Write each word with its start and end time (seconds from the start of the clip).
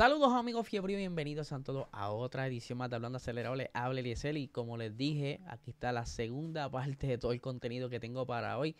Saludos 0.00 0.32
amigos 0.32 0.66
fiebre 0.66 0.96
bienvenidos 0.96 1.52
a 1.52 1.62
todos 1.62 1.86
a 1.92 2.10
otra 2.10 2.46
edición 2.46 2.78
más 2.78 2.88
de 2.88 2.96
Hablando 2.96 3.18
Acelerado. 3.18 3.54
Les 3.54 3.68
habla 3.74 4.00
Eliezer 4.00 4.34
y 4.38 4.48
como 4.48 4.78
les 4.78 4.96
dije, 4.96 5.42
aquí 5.46 5.72
está 5.72 5.92
la 5.92 6.06
segunda 6.06 6.70
parte 6.70 7.06
de 7.06 7.18
todo 7.18 7.32
el 7.32 7.42
contenido 7.42 7.90
que 7.90 8.00
tengo 8.00 8.24
para 8.24 8.56
hoy. 8.56 8.74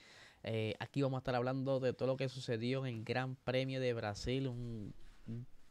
Eh, 0.45 0.77
aquí 0.81 1.03
vamos 1.03 1.19
a 1.19 1.21
estar 1.21 1.35
hablando 1.35 1.79
de 1.79 1.93
todo 1.93 2.09
lo 2.09 2.17
que 2.17 2.31
sucedió 2.31 2.87
en 2.87 2.95
el 2.95 3.05
Gran 3.05 3.37
Premio 3.37 3.83
de 3.83 3.93
Brasil, 3.93 4.47
un 4.49 4.95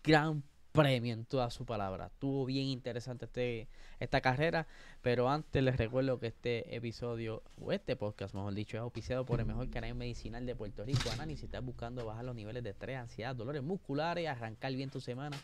gran 0.04 0.44
premio 0.72 1.14
en 1.14 1.26
toda 1.26 1.50
su 1.50 1.66
palabra. 1.66 2.08
Estuvo 2.08 2.46
bien 2.46 2.68
interesante 2.68 3.26
este, 3.26 3.68
esta 4.00 4.22
carrera, 4.22 4.68
pero 5.02 5.30
antes 5.30 5.64
les 5.64 5.78
recuerdo 5.78 6.20
que 6.20 6.28
este 6.28 6.76
episodio, 6.76 7.42
o 7.60 7.72
este 7.72 7.96
podcast, 7.96 8.34
mejor 8.36 8.54
dicho, 8.54 8.78
es 8.78 8.82
auspiciado 8.82 9.26
por 9.26 9.40
el 9.40 9.46
mejor 9.46 9.70
canal 9.70 9.96
medicinal 9.96 10.46
de 10.46 10.56
Puerto 10.56 10.86
Rico, 10.86 11.10
Anani. 11.12 11.38
Si 11.38 11.46
estás 11.46 11.64
buscando 11.64 12.06
bajar 12.06 12.26
los 12.26 12.36
niveles 12.36 12.64
de 12.64 12.70
estrés, 12.70 12.98
ansiedad, 12.98 13.36
dolores 13.36 13.64
musculares, 13.64 14.28
arrancar 14.28 14.74
bien 14.74 14.90
tu 14.90 15.02
semana, 15.02 15.38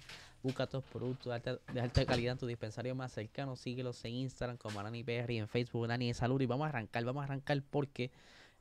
busca 0.44 0.67
tus 0.67 0.84
productos 0.84 1.42
de 1.73 1.82
alta, 1.82 2.06
calidad 2.06 2.34
en 2.34 2.38
tu 2.38 2.48
dispensario 2.48 2.94
más 2.94 3.12
cercano. 3.12 3.56
Síguelos 3.56 4.04
en 4.06 4.14
Instagram 4.14 4.58
como 4.58 4.80
Anani 4.80 5.04
PR 5.04 5.32
y 5.32 5.38
en 5.39 5.48
Facebook 5.48 5.86
Anani 5.86 6.08
de 6.08 6.14
Salud. 6.14 6.39
Y 6.39 6.45
vamos 6.45 6.66
a 6.66 6.70
arrancar, 6.70 7.04
vamos 7.04 7.22
a 7.22 7.26
arrancar 7.26 7.62
porque 7.70 8.12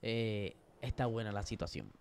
eh, 0.01 0.56
está 0.81 1.06
buena 1.06 1.31
la 1.31 1.43
situación. 1.43 1.93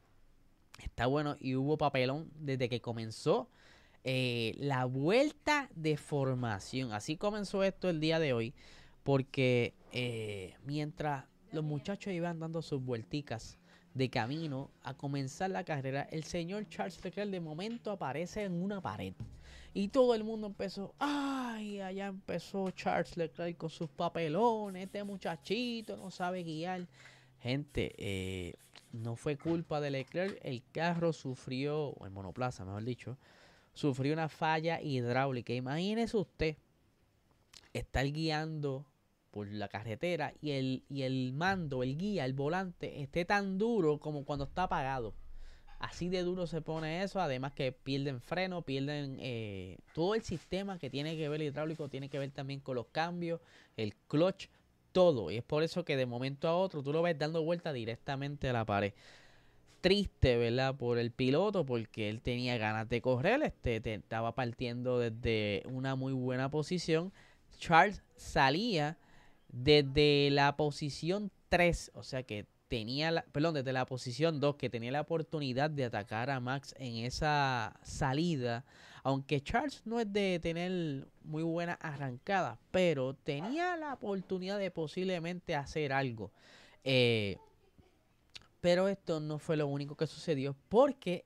Está 0.81 1.05
bueno 1.05 1.37
y 1.39 1.55
hubo 1.55 1.77
papelón 1.77 2.31
desde 2.35 2.69
que 2.69 2.81
comenzó 2.81 3.49
eh, 4.03 4.55
la 4.57 4.85
vuelta 4.85 5.69
de 5.75 5.97
formación. 5.97 6.91
Así 6.91 7.15
comenzó 7.15 7.63
esto 7.63 7.89
el 7.89 7.99
día 7.99 8.19
de 8.19 8.33
hoy, 8.33 8.53
porque 9.03 9.73
eh, 9.91 10.55
mientras 10.65 11.25
los 11.51 11.63
muchachos 11.63 12.13
iban 12.13 12.39
dando 12.39 12.61
sus 12.61 12.83
vuelticas 12.83 13.57
de 13.93 14.09
camino 14.09 14.71
a 14.83 14.95
comenzar 14.95 15.51
la 15.51 15.63
carrera, 15.63 16.07
el 16.11 16.23
señor 16.23 16.67
Charles 16.67 17.03
Leclerc 17.03 17.29
de 17.29 17.39
momento 17.39 17.91
aparece 17.91 18.43
en 18.43 18.61
una 18.61 18.81
pared. 18.81 19.13
Y 19.73 19.87
todo 19.87 20.15
el 20.15 20.23
mundo 20.23 20.47
empezó, 20.47 20.93
ay, 20.99 21.79
allá 21.79 22.07
empezó 22.07 22.69
Charles 22.71 23.15
Leclerc 23.17 23.57
con 23.57 23.69
sus 23.69 23.89
papelones, 23.89 24.83
este 24.85 25.03
muchachito 25.03 25.95
no 25.95 26.11
sabe 26.11 26.43
guiar. 26.43 26.87
Gente, 27.39 27.93
eh, 27.97 28.55
no 28.91 29.15
fue 29.15 29.37
culpa 29.37 29.79
de 29.81 29.91
Leclerc, 29.91 30.39
el 30.43 30.63
carro 30.71 31.13
sufrió, 31.13 31.87
o 31.87 32.05
el 32.05 32.11
monoplaza, 32.11 32.65
mejor 32.65 32.83
dicho, 32.83 33.17
sufrió 33.73 34.13
una 34.13 34.29
falla 34.29 34.81
hidráulica. 34.81 35.53
Imagínese 35.53 36.17
usted 36.17 36.57
estar 37.73 38.05
guiando 38.11 38.85
por 39.31 39.47
la 39.47 39.67
carretera 39.67 40.33
y 40.41 40.51
el, 40.51 40.83
y 40.89 41.01
el 41.01 41.33
mando, 41.33 41.81
el 41.81 41.97
guía, 41.97 42.25
el 42.25 42.33
volante 42.33 43.01
esté 43.01 43.25
tan 43.25 43.57
duro 43.57 43.99
como 43.99 44.25
cuando 44.25 44.45
está 44.45 44.63
apagado. 44.63 45.15
Así 45.79 46.07
de 46.07 46.21
duro 46.21 46.47
se 46.47 46.61
pone 46.61 47.03
eso, 47.03 47.19
además 47.19 47.51
que 47.51 47.73
pierden 47.73 48.21
freno, 48.21 48.61
pierden 48.61 49.17
eh, 49.19 49.79
todo 49.93 50.15
el 50.15 50.21
sistema 50.21 50.79
que 50.79 50.89
tiene 50.89 51.17
que 51.17 51.27
ver 51.27 51.41
hidráulico, 51.41 51.89
tiene 51.89 52.09
que 52.09 52.19
ver 52.19 52.31
también 52.31 52.61
con 52.61 52.75
los 52.75 52.87
cambios, 52.87 53.41
el 53.75 53.93
clutch, 54.07 54.47
todo. 54.93 55.29
Y 55.29 55.37
es 55.37 55.43
por 55.43 55.61
eso 55.63 55.83
que 55.83 55.97
de 55.97 56.05
momento 56.05 56.47
a 56.47 56.55
otro 56.55 56.83
tú 56.83 56.93
lo 56.93 57.01
ves 57.01 57.17
dando 57.17 57.43
vuelta 57.43 57.73
directamente 57.73 58.47
a 58.47 58.53
la 58.53 58.63
pared 58.63 58.93
triste, 59.83 60.37
¿verdad? 60.37 60.77
Por 60.77 60.97
el 60.97 61.11
piloto, 61.11 61.65
porque 61.65 62.09
él 62.09 62.21
tenía 62.21 62.57
ganas 62.57 62.87
de 62.87 63.01
correr, 63.01 63.43
este, 63.43 63.81
estaba 63.93 64.33
partiendo 64.33 64.97
desde 64.97 65.61
una 65.65 65.95
muy 65.95 66.13
buena 66.13 66.49
posición. 66.49 67.11
Charles 67.57 68.01
salía 68.15 68.97
desde 69.49 70.29
la 70.31 70.55
posición 70.55 71.31
3, 71.49 71.91
o 71.95 72.03
sea 72.03 72.23
que 72.23 72.45
tenía, 72.69 73.11
la, 73.11 73.23
perdón, 73.23 73.55
desde 73.55 73.73
la 73.73 73.85
posición 73.85 74.39
2, 74.39 74.55
que 74.55 74.69
tenía 74.69 74.93
la 74.93 75.01
oportunidad 75.01 75.69
de 75.69 75.83
atacar 75.83 76.29
a 76.29 76.39
Max 76.39 76.73
en 76.77 77.03
esa 77.03 77.77
salida. 77.83 78.63
Aunque 79.03 79.41
Charles 79.41 79.81
no 79.83 79.99
es 79.99 80.11
de 80.13 80.39
tener 80.41 81.09
muy 81.25 81.43
buena 81.43 81.73
arrancada, 81.73 82.57
pero 82.71 83.15
tenía 83.15 83.75
la 83.75 83.95
oportunidad 83.95 84.57
de 84.57 84.71
posiblemente 84.71 85.55
hacer 85.55 85.91
algo. 85.91 86.31
Eh, 86.85 87.37
pero 88.63 88.87
esto 88.87 89.19
no 89.19 89.39
fue 89.39 89.57
lo 89.57 89.67
único 89.67 89.97
que 89.97 90.07
sucedió 90.07 90.55
porque 90.69 91.25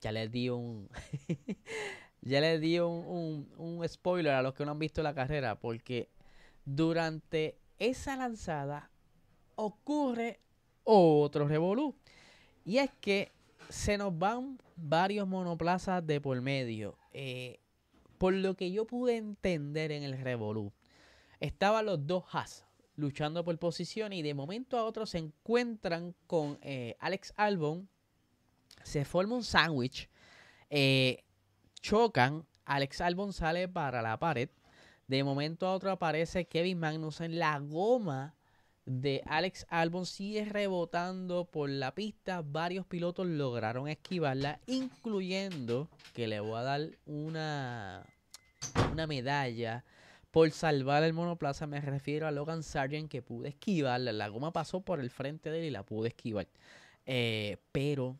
ya 0.00 0.10
les 0.10 0.32
di 0.32 0.48
un 0.48 0.90
ya 2.22 2.40
les 2.40 2.60
di 2.60 2.80
un, 2.80 3.48
un, 3.56 3.88
spoiler 3.88 4.32
a 4.32 4.42
los 4.42 4.52
que 4.54 4.64
no 4.64 4.72
han 4.72 4.80
visto 4.80 5.00
la 5.00 5.14
carrera 5.14 5.60
porque 5.60 6.10
durante 6.64 7.56
esa 7.78 8.16
lanzada 8.16 8.90
ocurre 9.54 10.40
otro 10.82 11.46
revolú. 11.46 11.94
Y 12.64 12.78
es 12.78 12.90
que 13.00 13.30
se 13.68 13.96
nos 13.96 14.18
van 14.18 14.58
varios 14.74 15.28
monoplazas 15.28 16.04
de 16.04 16.20
por 16.20 16.40
medio. 16.40 16.98
Eh, 17.12 17.60
por 18.18 18.34
lo 18.34 18.56
que 18.56 18.72
yo 18.72 18.88
pude 18.88 19.18
entender 19.18 19.92
en 19.92 20.02
el 20.02 20.20
revolú 20.20 20.72
estaban 21.38 21.86
los 21.86 22.04
dos 22.08 22.24
Haas 22.32 22.66
luchando 22.96 23.44
por 23.44 23.58
posición 23.58 24.12
y 24.12 24.22
de 24.22 24.34
momento 24.34 24.78
a 24.78 24.84
otro 24.84 25.06
se 25.06 25.18
encuentran 25.18 26.14
con 26.26 26.58
eh, 26.62 26.96
Alex 27.00 27.32
Albon, 27.36 27.88
se 28.82 29.04
forma 29.04 29.36
un 29.36 29.44
sándwich, 29.44 30.08
eh, 30.70 31.24
chocan, 31.80 32.46
Alex 32.64 33.00
Albon 33.00 33.32
sale 33.32 33.68
para 33.68 34.02
la 34.02 34.18
pared, 34.18 34.50
de 35.06 35.24
momento 35.24 35.66
a 35.66 35.74
otro 35.74 35.90
aparece 35.90 36.46
Kevin 36.46 36.78
Magnussen, 36.78 37.38
la 37.38 37.58
goma 37.58 38.34
de 38.84 39.22
Alex 39.26 39.66
Albon 39.68 40.06
sigue 40.06 40.44
rebotando 40.44 41.44
por 41.44 41.70
la 41.70 41.94
pista, 41.94 42.42
varios 42.42 42.86
pilotos 42.86 43.26
lograron 43.26 43.88
esquivarla, 43.88 44.60
incluyendo 44.66 45.88
que 46.14 46.26
le 46.26 46.40
voy 46.40 46.58
a 46.58 46.62
dar 46.62 46.80
una, 47.06 48.04
una 48.92 49.06
medalla 49.06 49.84
por 50.32 50.50
salvar 50.50 51.04
el 51.04 51.12
monoplaza 51.12 51.66
me 51.66 51.80
refiero 51.80 52.26
a 52.26 52.30
Logan 52.30 52.62
Sargent 52.62 53.10
que 53.10 53.20
pude 53.20 53.50
esquivarla. 53.50 54.12
La 54.12 54.28
goma 54.28 54.50
pasó 54.50 54.80
por 54.80 54.98
el 54.98 55.10
frente 55.10 55.50
de 55.50 55.60
él 55.60 55.64
y 55.66 55.70
la 55.70 55.84
pude 55.84 56.08
esquivar. 56.08 56.48
Eh, 57.04 57.58
pero 57.70 58.16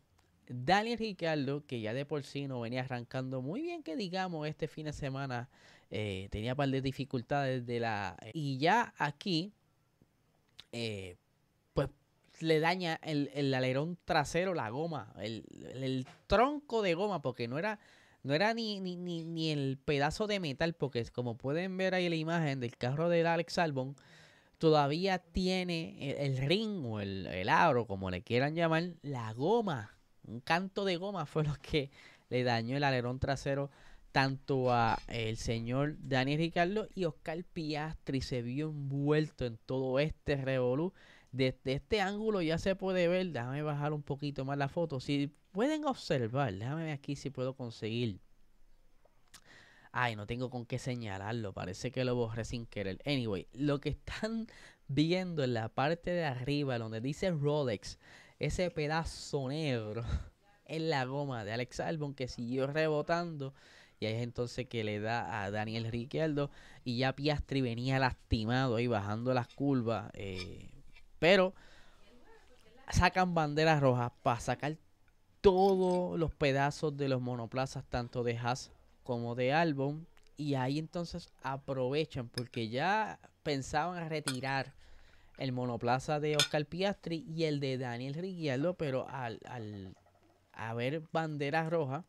Daniel 0.46 0.98
Ricciardo, 0.98 1.64
que 1.66 1.80
ya 1.80 1.94
de 1.94 2.04
por 2.04 2.22
sí 2.22 2.46
no 2.46 2.60
venía 2.60 2.82
arrancando 2.82 3.40
muy 3.40 3.62
bien, 3.62 3.82
que 3.82 3.96
digamos, 3.96 4.46
este 4.46 4.68
fin 4.68 4.84
de 4.84 4.92
semana 4.92 5.48
eh, 5.90 6.28
tenía 6.30 6.52
un 6.52 6.58
par 6.58 6.68
de 6.68 6.82
dificultades 6.82 7.64
de 7.64 7.80
la... 7.80 8.18
Y 8.34 8.58
ya 8.58 8.92
aquí, 8.98 9.54
eh, 10.70 11.16
pues 11.72 11.88
le 12.40 12.60
daña 12.60 13.00
el, 13.02 13.30
el, 13.32 13.54
alerón 13.54 13.96
trasero, 14.04 14.52
la 14.52 14.68
goma, 14.68 15.14
el, 15.18 15.46
el 15.74 16.06
tronco 16.26 16.82
de 16.82 16.92
goma, 16.92 17.22
porque 17.22 17.48
no 17.48 17.58
era 17.58 17.78
no 18.22 18.34
era 18.34 18.54
ni, 18.54 18.80
ni, 18.80 18.96
ni, 18.96 19.24
ni, 19.24 19.50
el 19.50 19.78
pedazo 19.78 20.26
de 20.26 20.40
metal, 20.40 20.74
porque 20.74 21.04
como 21.06 21.36
pueden 21.36 21.76
ver 21.76 21.94
ahí 21.94 22.08
la 22.08 22.16
imagen 22.16 22.60
del 22.60 22.76
carro 22.76 23.08
de 23.08 23.26
Alex 23.26 23.58
Albon, 23.58 23.96
todavía 24.58 25.18
tiene 25.18 26.16
el, 26.24 26.38
ring 26.38 26.84
o 26.86 27.00
el, 27.00 27.26
el, 27.26 27.48
aro, 27.48 27.86
como 27.86 28.10
le 28.10 28.22
quieran 28.22 28.54
llamar, 28.54 28.94
la 29.02 29.32
goma. 29.32 29.96
Un 30.24 30.40
canto 30.40 30.84
de 30.84 30.96
goma 30.96 31.26
fue 31.26 31.44
lo 31.44 31.54
que 31.60 31.90
le 32.30 32.44
dañó 32.44 32.76
el 32.76 32.84
alerón 32.84 33.18
trasero 33.18 33.70
tanto 34.12 34.70
a 34.70 34.98
el 35.08 35.38
señor 35.38 35.96
Daniel 35.98 36.38
Ricardo 36.38 36.86
y 36.94 37.06
Oscar 37.06 37.42
Piastri 37.44 38.20
se 38.20 38.42
vio 38.42 38.68
envuelto 38.68 39.46
en 39.46 39.56
todo 39.56 39.98
este 39.98 40.36
revolú. 40.36 40.92
Desde 41.32 41.72
este 41.72 42.00
ángulo 42.02 42.42
ya 42.42 42.58
se 42.58 42.76
puede 42.76 43.08
ver, 43.08 43.28
déjame 43.32 43.62
bajar 43.62 43.94
un 43.94 44.02
poquito 44.02 44.44
más 44.44 44.58
la 44.58 44.68
foto. 44.68 45.00
Si 45.00 45.34
pueden 45.50 45.86
observar, 45.86 46.52
déjame 46.54 46.84
ver 46.84 46.92
aquí 46.92 47.16
si 47.16 47.30
puedo 47.30 47.54
conseguir. 47.56 48.20
Ay, 49.92 50.14
no 50.14 50.26
tengo 50.26 50.50
con 50.50 50.66
qué 50.66 50.78
señalarlo, 50.78 51.52
parece 51.52 51.90
que 51.90 52.04
lo 52.04 52.14
borré 52.14 52.44
sin 52.44 52.66
querer. 52.66 52.98
Anyway, 53.06 53.48
lo 53.52 53.80
que 53.80 53.90
están 53.90 54.46
viendo 54.88 55.42
en 55.42 55.54
la 55.54 55.68
parte 55.70 56.10
de 56.10 56.24
arriba, 56.24 56.78
donde 56.78 57.00
dice 57.00 57.30
Rolex, 57.30 57.98
ese 58.38 58.70
pedazo 58.70 59.48
negro, 59.48 60.04
en 60.66 60.90
la 60.90 61.04
goma 61.06 61.44
de 61.44 61.52
Alex 61.52 61.80
Albon 61.80 62.14
que 62.14 62.28
siguió 62.28 62.66
rebotando. 62.66 63.54
Y 64.00 64.06
ahí 64.06 64.14
es 64.14 64.22
entonces 64.22 64.66
que 64.66 64.82
le 64.82 64.98
da 64.98 65.44
a 65.44 65.50
Daniel 65.50 65.90
Ricciardo. 65.90 66.50
Y 66.84 66.98
ya 66.98 67.14
Piastri 67.14 67.60
venía 67.60 67.98
lastimado 68.00 68.76
ahí 68.76 68.88
bajando 68.88 69.32
las 69.32 69.46
curvas. 69.48 70.10
Eh, 70.14 70.71
pero 71.22 71.54
sacan 72.90 73.32
banderas 73.32 73.80
rojas 73.80 74.10
para 74.24 74.40
sacar 74.40 74.76
todos 75.40 76.18
los 76.18 76.34
pedazos 76.34 76.96
de 76.96 77.08
los 77.08 77.22
monoplazas, 77.22 77.84
tanto 77.84 78.24
de 78.24 78.36
Haas 78.36 78.72
como 79.04 79.36
de 79.36 79.52
Albon. 79.52 80.08
Y 80.36 80.56
ahí 80.56 80.80
entonces 80.80 81.30
aprovechan, 81.44 82.28
porque 82.28 82.70
ya 82.70 83.20
pensaban 83.44 84.08
retirar 84.08 84.74
el 85.38 85.52
monoplaza 85.52 86.18
de 86.18 86.34
Oscar 86.34 86.66
Piastri 86.66 87.24
y 87.28 87.44
el 87.44 87.60
de 87.60 87.78
Daniel 87.78 88.14
Ricciardo, 88.14 88.74
pero 88.74 89.08
al, 89.08 89.38
al 89.44 89.94
haber 90.52 91.04
banderas 91.12 91.70
rojas, 91.70 92.04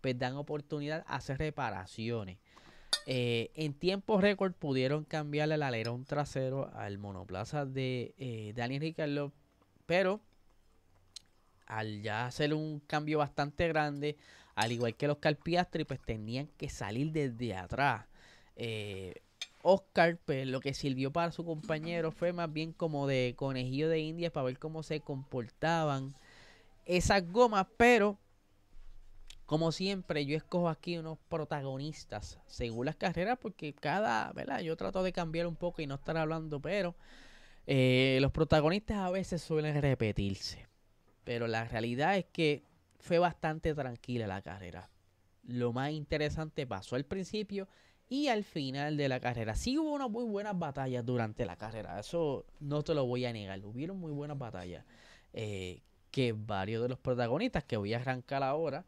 pues 0.00 0.18
dan 0.18 0.36
oportunidad 0.36 1.04
a 1.06 1.16
hacer 1.16 1.36
reparaciones. 1.36 2.38
Eh, 3.06 3.50
en 3.54 3.72
tiempo 3.72 4.20
récord 4.20 4.52
pudieron 4.52 5.04
cambiarle 5.04 5.54
el 5.54 5.62
alerón 5.62 6.04
trasero 6.04 6.70
al 6.74 6.98
monoplaza 6.98 7.64
de 7.64 8.14
eh, 8.18 8.52
Daniel 8.54 8.82
Ricciardo, 8.82 9.32
pero 9.86 10.20
al 11.66 12.02
ya 12.02 12.26
hacer 12.26 12.52
un 12.52 12.80
cambio 12.80 13.18
bastante 13.18 13.68
grande, 13.68 14.16
al 14.54 14.72
igual 14.72 14.94
que 14.94 15.06
los 15.06 15.18
Piastri, 15.42 15.84
pues 15.84 16.00
tenían 16.00 16.48
que 16.58 16.68
salir 16.68 17.12
desde 17.12 17.54
atrás. 17.54 18.06
Eh, 18.56 19.14
Oscar, 19.62 20.18
pues 20.24 20.46
lo 20.46 20.60
que 20.60 20.74
sirvió 20.74 21.12
para 21.12 21.32
su 21.32 21.44
compañero 21.44 22.10
fue 22.10 22.32
más 22.32 22.52
bien 22.52 22.72
como 22.72 23.06
de 23.06 23.34
conejillo 23.36 23.88
de 23.88 24.00
India 24.00 24.32
para 24.32 24.44
ver 24.44 24.58
cómo 24.58 24.82
se 24.82 25.00
comportaban 25.00 26.14
esas 26.86 27.30
gomas, 27.30 27.66
pero 27.76 28.18
como 29.48 29.72
siempre, 29.72 30.26
yo 30.26 30.36
escojo 30.36 30.68
aquí 30.68 30.98
unos 30.98 31.16
protagonistas 31.30 32.38
según 32.46 32.84
las 32.84 32.96
carreras, 32.96 33.38
porque 33.40 33.72
cada, 33.72 34.30
¿verdad? 34.34 34.60
Yo 34.60 34.76
trato 34.76 35.02
de 35.02 35.10
cambiar 35.10 35.46
un 35.46 35.56
poco 35.56 35.80
y 35.80 35.86
no 35.86 35.94
estar 35.94 36.18
hablando, 36.18 36.60
pero 36.60 36.94
eh, 37.66 38.18
los 38.20 38.30
protagonistas 38.30 38.98
a 38.98 39.10
veces 39.10 39.40
suelen 39.40 39.80
repetirse. 39.80 40.66
Pero 41.24 41.46
la 41.46 41.64
realidad 41.64 42.18
es 42.18 42.26
que 42.26 42.62
fue 42.98 43.18
bastante 43.18 43.74
tranquila 43.74 44.26
la 44.26 44.42
carrera. 44.42 44.90
Lo 45.44 45.72
más 45.72 45.92
interesante 45.92 46.66
pasó 46.66 46.96
al 46.96 47.06
principio 47.06 47.68
y 48.06 48.28
al 48.28 48.44
final 48.44 48.98
de 48.98 49.08
la 49.08 49.18
carrera. 49.18 49.54
Sí 49.54 49.78
hubo 49.78 49.92
unas 49.92 50.10
muy 50.10 50.24
buenas 50.24 50.58
batallas 50.58 51.06
durante 51.06 51.46
la 51.46 51.56
carrera, 51.56 51.98
eso 51.98 52.44
no 52.60 52.82
te 52.82 52.92
lo 52.92 53.06
voy 53.06 53.24
a 53.24 53.32
negar. 53.32 53.64
Hubieron 53.64 53.98
muy 53.98 54.12
buenas 54.12 54.36
batallas. 54.36 54.84
Eh, 55.32 55.80
que 56.10 56.34
varios 56.34 56.82
de 56.82 56.90
los 56.90 56.98
protagonistas 56.98 57.64
que 57.64 57.78
voy 57.78 57.94
a 57.94 57.96
arrancar 57.96 58.42
ahora 58.42 58.84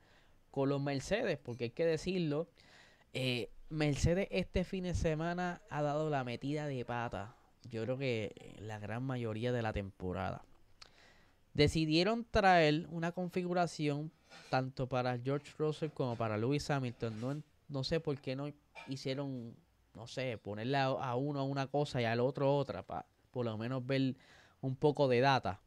con 0.51 0.69
los 0.69 0.81
Mercedes, 0.81 1.39
porque 1.39 1.65
hay 1.65 1.71
que 1.71 1.85
decirlo, 1.85 2.49
eh, 3.13 3.51
Mercedes 3.69 4.29
este 4.31 4.65
fin 4.65 4.85
de 4.85 4.95
semana 4.95 5.63
ha 5.71 5.83
dado 5.83 6.11
la 6.11 6.25
metida 6.25 6.67
de 6.67 6.85
pata, 6.85 7.37
yo 7.71 7.83
creo 7.85 7.99
que 7.99 8.57
la 8.59 8.79
gran 8.79 9.03
mayoría 9.03 9.53
de 9.53 9.63
la 9.63 9.73
temporada. 9.73 10.43
Decidieron 11.55 12.27
traer 12.31 12.87
una 12.91 13.13
configuración 13.13 14.13
tanto 14.51 14.89
para 14.89 15.19
George 15.19 15.53
Russell 15.59 15.91
como 15.91 16.17
para 16.17 16.37
Lewis 16.37 16.71
Hamilton. 16.71 17.21
No, 17.21 17.43
no 17.69 17.85
sé 17.85 18.01
por 18.01 18.19
qué 18.21 18.37
no 18.37 18.53
hicieron, 18.89 19.55
no 19.95 20.07
sé, 20.07 20.39
ponerle 20.39 20.79
a, 20.79 21.15
uno 21.17 21.45
una 21.45 21.67
cosa 21.67 22.01
y 22.01 22.05
al 22.05 22.21
otro 22.21 22.57
otra, 22.57 22.83
para 22.83 23.07
por 23.31 23.45
lo 23.45 23.57
menos 23.57 23.85
ver 23.87 24.17
un 24.61 24.77
poco 24.77 25.09
de 25.09 25.21
data 25.21 25.61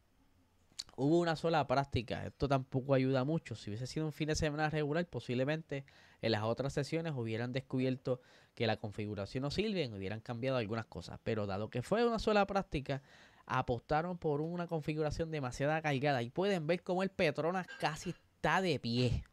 hubo 0.95 1.19
una 1.19 1.35
sola 1.35 1.65
práctica. 1.67 2.25
Esto 2.25 2.47
tampoco 2.47 2.93
ayuda 2.93 3.23
mucho. 3.23 3.55
Si 3.55 3.69
hubiese 3.69 3.87
sido 3.87 4.05
un 4.05 4.11
fin 4.11 4.27
de 4.27 4.35
semana 4.35 4.69
regular, 4.69 5.05
posiblemente 5.07 5.85
en 6.21 6.31
las 6.31 6.43
otras 6.43 6.73
sesiones 6.73 7.13
hubieran 7.15 7.51
descubierto 7.51 8.21
que 8.55 8.67
la 8.67 8.77
configuración 8.77 9.41
no 9.41 9.51
sirve 9.51 9.89
hubieran 9.89 10.19
cambiado 10.19 10.57
algunas 10.57 10.85
cosas. 10.85 11.19
Pero 11.23 11.47
dado 11.47 11.69
que 11.69 11.81
fue 11.81 12.05
una 12.05 12.19
sola 12.19 12.45
práctica, 12.45 13.01
apostaron 13.45 14.17
por 14.17 14.41
una 14.41 14.67
configuración 14.67 15.31
demasiado 15.31 15.79
cargada. 15.81 16.21
Y 16.21 16.29
pueden 16.29 16.67
ver 16.67 16.83
cómo 16.83 17.03
el 17.03 17.09
Petronas 17.09 17.67
casi 17.79 18.11
está 18.11 18.61
de 18.61 18.79
pie. 18.79 19.23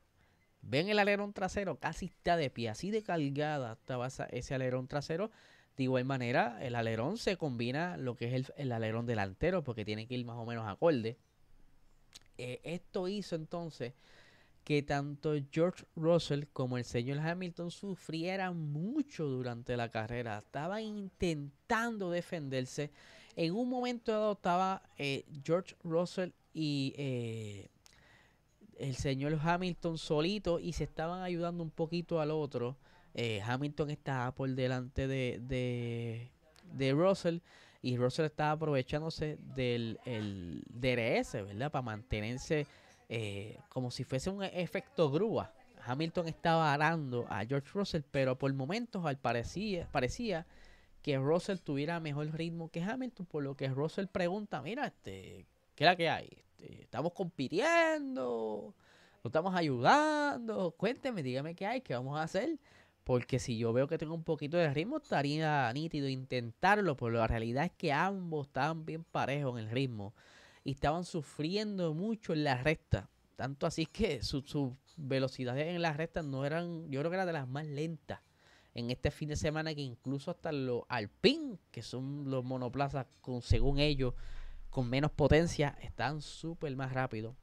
Ven 0.62 0.88
el 0.88 0.98
alerón 0.98 1.32
trasero, 1.32 1.78
casi 1.78 2.06
está 2.06 2.36
de 2.36 2.50
pie. 2.50 2.68
Así 2.68 2.90
de 2.90 3.02
cargada 3.02 3.72
estaba 3.72 4.08
ese 4.30 4.54
alerón 4.54 4.88
trasero. 4.88 5.30
De 5.76 5.84
igual 5.84 6.04
manera, 6.04 6.58
el 6.62 6.74
alerón 6.74 7.16
se 7.16 7.36
combina 7.36 7.96
lo 7.96 8.14
que 8.14 8.26
es 8.26 8.34
el, 8.34 8.46
el 8.56 8.72
alerón 8.72 9.06
delantero, 9.06 9.62
porque 9.62 9.84
tiene 9.84 10.06
que 10.06 10.14
ir 10.14 10.26
más 10.26 10.36
o 10.36 10.44
menos 10.44 10.68
acorde 10.68 11.16
eh, 12.38 12.60
esto 12.64 13.06
hizo 13.08 13.36
entonces 13.36 13.92
que 14.64 14.82
tanto 14.82 15.34
George 15.50 15.84
Russell 15.96 16.44
como 16.52 16.78
el 16.78 16.84
señor 16.84 17.18
Hamilton 17.18 17.70
sufrieran 17.70 18.56
mucho 18.72 19.26
durante 19.26 19.76
la 19.76 19.88
carrera. 19.88 20.38
Estaban 20.38 20.82
intentando 20.82 22.10
defenderse. 22.10 22.90
En 23.36 23.54
un 23.54 23.68
momento 23.68 24.12
dado 24.12 24.32
estaba 24.32 24.82
eh, 24.96 25.24
George 25.44 25.76
Russell 25.82 26.30
y 26.52 26.94
eh, 26.96 27.68
el 28.78 28.94
señor 28.94 29.38
Hamilton 29.42 29.98
solito 29.98 30.60
y 30.60 30.72
se 30.72 30.84
estaban 30.84 31.22
ayudando 31.22 31.62
un 31.62 31.70
poquito 31.70 32.20
al 32.20 32.30
otro. 32.30 32.76
Hamilton 33.44 33.90
estaba 33.90 34.32
por 34.32 34.48
delante 34.50 35.08
de, 35.08 35.40
de, 35.42 36.30
de 36.72 36.92
Russell 36.92 37.40
y 37.82 37.96
Russell 37.96 38.26
estaba 38.26 38.52
aprovechándose 38.52 39.38
del 39.54 39.98
el 40.04 40.62
DRS, 40.68 41.32
¿verdad? 41.32 41.70
Para 41.70 41.82
mantenerse 41.82 42.66
eh, 43.08 43.58
como 43.68 43.90
si 43.90 44.04
fuese 44.04 44.30
un 44.30 44.42
efecto 44.42 45.10
grúa. 45.10 45.52
Hamilton 45.84 46.28
estaba 46.28 46.72
arando 46.72 47.26
a 47.28 47.44
George 47.44 47.70
Russell, 47.72 48.02
pero 48.10 48.36
por 48.36 48.52
momentos 48.52 49.04
al 49.06 49.16
parecía, 49.16 49.88
parecía 49.90 50.46
que 51.02 51.18
Russell 51.18 51.58
tuviera 51.58 51.98
mejor 52.00 52.30
ritmo 52.32 52.68
que 52.70 52.82
Hamilton, 52.82 53.26
por 53.26 53.42
lo 53.42 53.56
que 53.56 53.68
Russell 53.68 54.06
pregunta, 54.06 54.60
mira, 54.60 54.86
este, 54.86 55.46
¿qué 55.74 55.84
es 55.84 55.86
la 55.86 55.96
que 55.96 56.10
hay? 56.10 56.28
Este, 56.30 56.82
estamos 56.82 57.12
compitiendo, 57.12 58.74
nos 59.16 59.24
estamos 59.24 59.54
ayudando, 59.54 60.72
cuénteme, 60.72 61.22
dígame 61.22 61.54
qué 61.54 61.66
hay, 61.66 61.80
qué 61.80 61.94
vamos 61.94 62.18
a 62.18 62.24
hacer. 62.24 62.58
Porque 63.04 63.38
si 63.38 63.56
yo 63.56 63.72
veo 63.72 63.88
que 63.88 63.98
tengo 63.98 64.14
un 64.14 64.24
poquito 64.24 64.56
de 64.56 64.72
ritmo, 64.72 64.98
estaría 64.98 65.72
nítido 65.72 66.08
intentarlo. 66.08 66.96
Pero 66.96 67.12
la 67.12 67.26
realidad 67.26 67.64
es 67.64 67.72
que 67.72 67.92
ambos 67.92 68.48
estaban 68.48 68.84
bien 68.84 69.04
parejos 69.04 69.58
en 69.58 69.66
el 69.66 69.70
ritmo. 69.70 70.14
Y 70.64 70.72
estaban 70.72 71.04
sufriendo 71.04 71.94
mucho 71.94 72.32
en 72.32 72.44
la 72.44 72.56
recta. 72.56 73.08
Tanto 73.36 73.66
así 73.66 73.86
que 73.86 74.22
sus 74.22 74.44
su 74.48 74.76
velocidades 74.96 75.66
en 75.66 75.80
las 75.80 75.96
rectas 75.96 76.26
no 76.26 76.44
eran, 76.44 76.90
yo 76.90 77.00
creo 77.00 77.10
que 77.10 77.14
eran 77.14 77.26
de 77.26 77.32
las 77.32 77.48
más 77.48 77.66
lentas 77.66 78.20
en 78.74 78.90
este 78.90 79.10
fin 79.10 79.30
de 79.30 79.36
semana. 79.36 79.74
Que 79.74 79.80
incluso 79.80 80.30
hasta 80.30 80.52
los 80.52 80.82
Alpine, 80.88 81.58
que 81.70 81.82
son 81.82 82.30
los 82.30 82.44
monoplazas 82.44 83.06
con, 83.22 83.40
según 83.40 83.78
ellos, 83.78 84.14
con 84.68 84.88
menos 84.88 85.10
potencia, 85.10 85.76
están 85.80 86.20
súper 86.20 86.76
más 86.76 86.92
rápidos. 86.92 87.34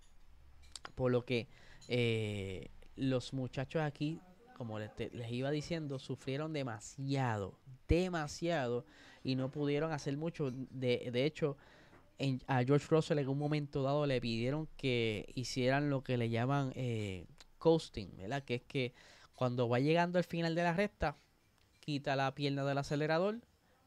Por 0.95 1.11
lo 1.11 1.25
que 1.25 1.47
eh, 1.87 2.69
los 2.95 3.33
muchachos 3.33 3.81
aquí 3.81 4.21
como 4.57 4.79
les, 4.79 4.91
iba 5.31 5.51
diciendo, 5.51 5.99
sufrieron 5.99 6.53
demasiado, 6.53 7.57
demasiado, 7.87 8.85
y 9.23 9.35
no 9.35 9.51
pudieron 9.51 9.91
hacer 9.91 10.17
mucho. 10.17 10.51
De, 10.51 11.09
de 11.11 11.25
hecho, 11.25 11.57
a 12.47 12.63
George 12.63 12.87
Russell 12.89 13.19
en 13.19 13.29
un 13.29 13.37
momento 13.37 13.83
dado 13.83 14.05
le 14.05 14.19
pidieron 14.19 14.67
que 14.77 15.31
hicieran 15.35 15.89
lo 15.89 16.03
que 16.03 16.17
le 16.17 16.29
llaman 16.29 16.71
eh, 16.75 17.25
coasting, 17.59 18.17
¿verdad? 18.17 18.43
Que 18.43 18.55
es 18.55 18.63
que 18.63 18.93
cuando 19.35 19.69
va 19.69 19.79
llegando 19.79 20.17
al 20.17 20.23
final 20.23 20.55
de 20.55 20.63
la 20.63 20.73
recta, 20.73 21.15
quita 21.79 22.15
la 22.15 22.33
pierna 22.33 22.65
del 22.65 22.79
acelerador, 22.79 23.39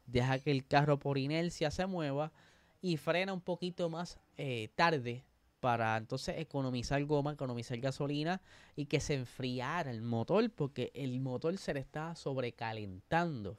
deja 0.07 0.39
que 0.39 0.53
el 0.53 0.67
carro 0.67 0.99
por 0.99 1.19
inercia 1.19 1.71
se 1.71 1.87
mueva 1.87 2.33
y 2.81 2.97
frena 2.97 3.33
un 3.33 3.41
poquito 3.41 3.91
más 3.91 4.19
eh, 4.37 4.71
tarde 4.75 5.25
para 5.61 5.97
entonces 5.97 6.37
economizar 6.39 7.05
goma, 7.05 7.33
economizar 7.33 7.79
gasolina 7.79 8.41
y 8.77 8.87
que 8.87 9.01
se 9.01 9.15
enfriara 9.15 9.91
el 9.91 10.03
motor 10.03 10.51
porque 10.51 10.91
el 10.95 11.21
motor 11.21 11.57
se 11.59 11.75
le 11.75 11.81
estaba 11.81 12.15
sobrecalentando. 12.17 13.59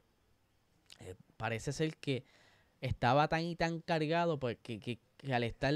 Eh, 0.99 1.15
parece 1.37 1.71
ser 1.71 1.95
que 1.97 2.25
estaba 2.81 3.27
tan 3.27 3.41
y 3.41 3.55
tan 3.55 3.79
cargado 3.79 4.39
porque 4.39 4.79
que, 4.79 4.99
al 5.31 5.43
estar 5.43 5.75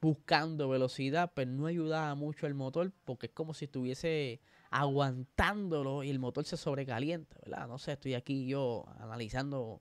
buscando 0.00 0.68
velocidad 0.68 1.32
pues 1.34 1.48
no 1.48 1.66
ayudaba 1.66 2.14
mucho 2.14 2.46
el 2.46 2.54
motor 2.54 2.92
porque 3.04 3.26
es 3.26 3.32
como 3.32 3.54
si 3.54 3.64
estuviese 3.64 4.40
aguantándolo 4.70 6.04
y 6.04 6.10
el 6.10 6.18
motor 6.18 6.44
se 6.44 6.56
sobrecalienta, 6.58 7.36
¿verdad? 7.42 7.66
No 7.66 7.78
sé, 7.78 7.92
estoy 7.92 8.14
aquí 8.14 8.46
yo 8.46 8.84
analizando 9.00 9.80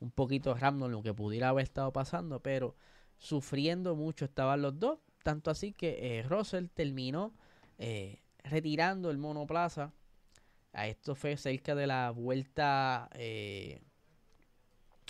un 0.00 0.10
poquito 0.10 0.54
random 0.54 0.90
lo 0.90 1.02
que 1.02 1.12
pudiera 1.14 1.50
haber 1.50 1.64
estado 1.64 1.92
pasando, 1.92 2.40
pero 2.40 2.74
sufriendo 3.18 3.94
mucho 3.96 4.24
estaban 4.24 4.62
los 4.62 4.78
dos. 4.78 4.98
Tanto 5.22 5.50
así 5.50 5.72
que 5.72 6.18
eh, 6.18 6.22
Russell 6.22 6.66
terminó 6.66 7.32
eh, 7.78 8.20
retirando 8.44 9.10
el 9.10 9.18
monoplaza. 9.18 9.92
A 10.72 10.88
esto 10.88 11.14
fue 11.14 11.36
cerca 11.36 11.74
de 11.74 11.86
la 11.86 12.10
vuelta. 12.10 13.08
Eh, 13.14 13.80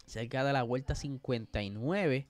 cerca 0.07 0.45
de 0.45 0.53
la 0.53 0.63
vuelta 0.63 0.95
59. 0.95 2.29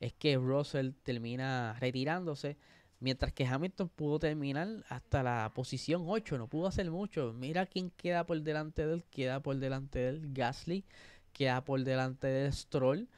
Es 0.00 0.12
que 0.12 0.36
Russell 0.36 0.90
termina 1.02 1.76
retirándose. 1.80 2.56
Mientras 3.00 3.32
que 3.32 3.46
Hamilton 3.46 3.88
pudo 3.88 4.18
terminar 4.18 4.84
hasta 4.88 5.22
la 5.22 5.50
posición 5.54 6.04
8. 6.06 6.38
No 6.38 6.48
pudo 6.48 6.68
hacer 6.68 6.90
mucho. 6.90 7.32
Mira 7.32 7.66
quién 7.66 7.90
queda 7.90 8.24
por 8.24 8.40
delante 8.42 8.86
de 8.86 8.94
él. 8.94 9.04
Queda 9.10 9.40
por 9.40 9.56
delante 9.56 9.98
del 9.98 10.32
Gasly. 10.32 10.84
Queda 11.32 11.64
por 11.64 11.82
delante 11.82 12.28
del 12.28 12.52
Stroll 12.52 13.08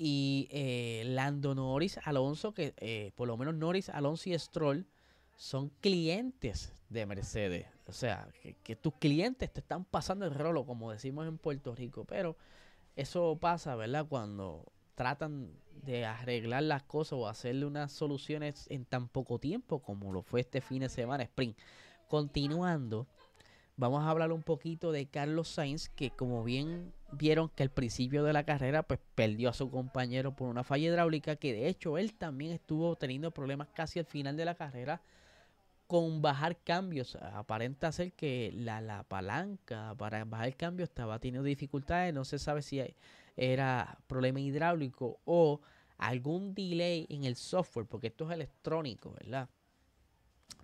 Y 0.00 0.48
eh, 0.52 1.02
Lando 1.06 1.56
Norris, 1.56 1.98
Alonso, 2.04 2.54
que 2.54 2.72
eh, 2.76 3.10
por 3.16 3.26
lo 3.26 3.36
menos 3.36 3.54
Norris, 3.54 3.88
Alonso 3.88 4.30
y 4.30 4.38
Stroll 4.38 4.86
son 5.36 5.70
clientes 5.80 6.72
de 6.88 7.04
Mercedes. 7.04 7.66
O 7.86 7.92
sea, 7.92 8.28
que, 8.62 8.76
tus 8.76 8.94
clientes 8.94 9.52
te 9.52 9.60
están 9.60 9.84
pasando 9.84 10.24
el 10.24 10.34
rolo, 10.34 10.64
como 10.64 10.92
decimos 10.92 11.26
en 11.26 11.38
Puerto 11.38 11.74
Rico. 11.74 12.04
Pero 12.04 12.36
eso 12.96 13.38
pasa, 13.40 13.74
¿verdad? 13.76 14.06
Cuando 14.08 14.64
tratan 14.94 15.50
de 15.82 16.04
arreglar 16.04 16.64
las 16.64 16.82
cosas 16.82 17.14
o 17.14 17.28
hacerle 17.28 17.66
unas 17.66 17.92
soluciones 17.92 18.66
en 18.68 18.84
tan 18.84 19.08
poco 19.08 19.38
tiempo 19.38 19.80
como 19.80 20.12
lo 20.12 20.22
fue 20.22 20.40
este 20.40 20.60
fin 20.60 20.80
de 20.80 20.88
semana, 20.88 21.24
Sprint. 21.24 21.56
Continuando, 22.08 23.06
vamos 23.78 24.04
a 24.04 24.10
hablar 24.10 24.32
un 24.32 24.42
poquito 24.42 24.92
de 24.92 25.06
Carlos 25.06 25.48
Sainz, 25.48 25.88
que 25.88 26.10
como 26.10 26.44
bien 26.44 26.92
vieron 27.12 27.48
que 27.48 27.62
al 27.62 27.70
principio 27.70 28.24
de 28.24 28.34
la 28.34 28.44
carrera, 28.44 28.82
pues 28.82 29.00
perdió 29.14 29.48
a 29.48 29.54
su 29.54 29.70
compañero 29.70 30.36
por 30.36 30.48
una 30.48 30.64
falla 30.64 30.88
hidráulica, 30.88 31.36
que 31.36 31.54
de 31.54 31.68
hecho 31.68 31.96
él 31.96 32.12
también 32.12 32.52
estuvo 32.52 32.96
teniendo 32.96 33.30
problemas 33.30 33.68
casi 33.68 34.00
al 34.00 34.04
final 34.04 34.36
de 34.36 34.44
la 34.44 34.56
carrera 34.56 35.00
con 35.86 36.20
bajar 36.20 36.58
cambios. 36.58 37.16
Aparenta 37.16 37.92
ser 37.92 38.12
que 38.12 38.52
la, 38.54 38.80
la 38.80 39.04
palanca 39.04 39.94
para 39.96 40.24
bajar 40.24 40.56
cambios 40.56 40.90
estaba 40.90 41.18
teniendo 41.20 41.44
dificultades, 41.44 42.12
no 42.12 42.24
se 42.24 42.38
sabe 42.38 42.62
si 42.62 42.82
era 43.36 43.96
problema 44.08 44.40
hidráulico 44.40 45.20
o 45.24 45.60
algún 45.98 46.52
delay 46.52 47.06
en 47.08 47.24
el 47.24 47.36
software, 47.36 47.86
porque 47.86 48.08
esto 48.08 48.28
es 48.28 48.34
electrónico, 48.34 49.12
¿verdad? 49.12 49.48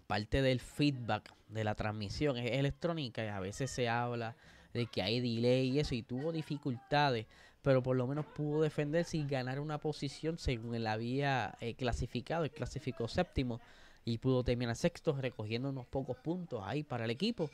Parte 0.07 0.43
del 0.43 0.61
feedback 0.61 1.33
de 1.49 1.65
la 1.65 1.75
transmisión 1.75 2.37
es 2.37 2.53
electrónica 2.53 3.25
y 3.25 3.29
a 3.29 3.41
veces 3.41 3.71
se 3.71 3.89
habla 3.89 4.37
de 4.73 4.87
que 4.87 5.03
hay 5.03 5.21
delay 5.21 5.71
y 5.71 5.81
eso, 5.81 5.95
y 5.95 6.03
tuvo 6.03 6.33
dificultades, 6.33 7.27
pero 7.63 7.83
por 7.83 7.97
lo 7.97 8.07
menos 8.07 8.27
pudo 8.27 8.63
defenderse 8.63 9.17
y 9.17 9.27
ganar 9.27 9.61
una 9.61 9.79
posición 9.79 10.37
según 10.37 10.75
él 10.75 10.87
había 10.87 11.57
eh, 11.61 11.75
clasificado, 11.75 12.45
y 12.45 12.51
clasificó 12.51 13.09
séptimo 13.09 13.61
y 14.05 14.19
pudo 14.19 14.45
terminar 14.45 14.77
sexto, 14.77 15.17
recogiendo 15.19 15.71
unos 15.71 15.87
pocos 15.87 16.17
puntos 16.17 16.63
ahí 16.65 16.83
para 16.83 17.05
el 17.05 17.11
equipo, 17.11 17.51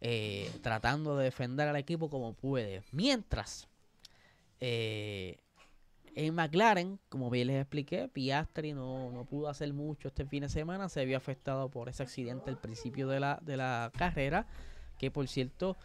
eh, 0.00 0.50
tratando 0.62 1.16
de 1.16 1.24
defender 1.24 1.68
al 1.68 1.76
equipo 1.76 2.10
como 2.10 2.34
puede. 2.34 2.82
Mientras, 2.92 3.68
eh, 4.60 5.38
en 6.16 6.34
McLaren, 6.34 7.00
como 7.08 7.30
bien 7.30 7.48
les 7.48 7.60
expliqué, 7.60 8.08
Piastri 8.08 8.72
no, 8.72 9.10
no, 9.10 9.24
pudo 9.24 9.48
hacer 9.48 9.72
mucho 9.72 10.08
este 10.08 10.24
fin 10.24 10.42
de 10.42 10.48
semana. 10.48 10.88
Se 10.88 11.04
vio 11.04 11.16
afectado 11.16 11.68
por 11.68 11.88
ese 11.88 12.02
accidente 12.02 12.50
al 12.50 12.58
principio 12.58 13.08
de 13.08 13.20
la, 13.20 13.38
de 13.42 13.56
la 13.56 13.90
carrera. 13.96 14.46
Que 14.98 15.10
por 15.10 15.26
cierto, 15.26 15.76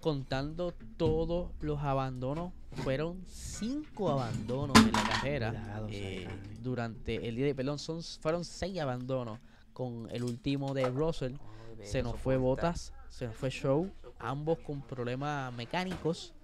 contando 0.00 0.72
todos 0.96 1.50
los 1.60 1.80
abandonos, 1.80 2.52
fueron 2.72 3.22
cinco 3.26 4.10
abandonos 4.10 4.76
en 4.78 4.92
la 4.92 5.02
carrera. 5.02 5.86
Eh, 5.90 6.28
durante 6.60 7.28
el 7.28 7.36
día 7.36 7.46
de 7.46 7.54
perdón, 7.54 7.78
son, 7.78 8.02
fueron 8.02 8.44
seis 8.44 8.78
abandonos. 8.80 9.38
Con 9.72 10.08
el 10.10 10.24
último 10.24 10.74
de 10.74 10.88
Russell. 10.88 11.34
se 11.82 12.02
nos 12.02 12.18
fue 12.18 12.36
Botas, 12.36 12.92
se 13.08 13.26
nos 13.26 13.36
fue 13.36 13.50
Show. 13.50 13.92
Ambos 14.18 14.58
con 14.58 14.82
problemas 14.82 15.52
mecánicos. 15.54 16.34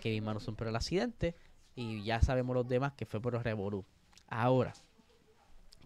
Que 0.00 0.22
son 0.40 0.54
por 0.54 0.68
el 0.68 0.76
accidente. 0.76 1.34
Y 1.80 2.02
ya 2.02 2.20
sabemos 2.20 2.56
los 2.56 2.66
demás 2.66 2.94
que 2.94 3.06
fue 3.06 3.20
por 3.20 3.36
el 3.36 3.44
Revolú. 3.44 3.84
Ahora, 4.26 4.74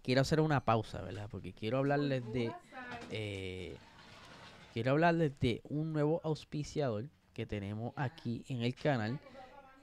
quiero 0.01 0.21
hacer 0.21 0.39
una 0.39 0.65
pausa, 0.65 1.03
¿verdad? 1.03 1.27
Porque 1.29 1.53
quiero 1.53 1.77
hablarles 1.77 2.23
de. 2.33 2.51
Eh, 3.11 3.77
quiero 4.73 4.89
hablarles 4.89 5.39
de 5.39 5.61
un 5.69 5.93
nuevo 5.93 6.19
auspiciador 6.23 7.05
que 7.35 7.45
tenemos 7.45 7.93
aquí 7.95 8.43
en 8.47 8.63
el 8.63 8.73
canal. 8.73 9.19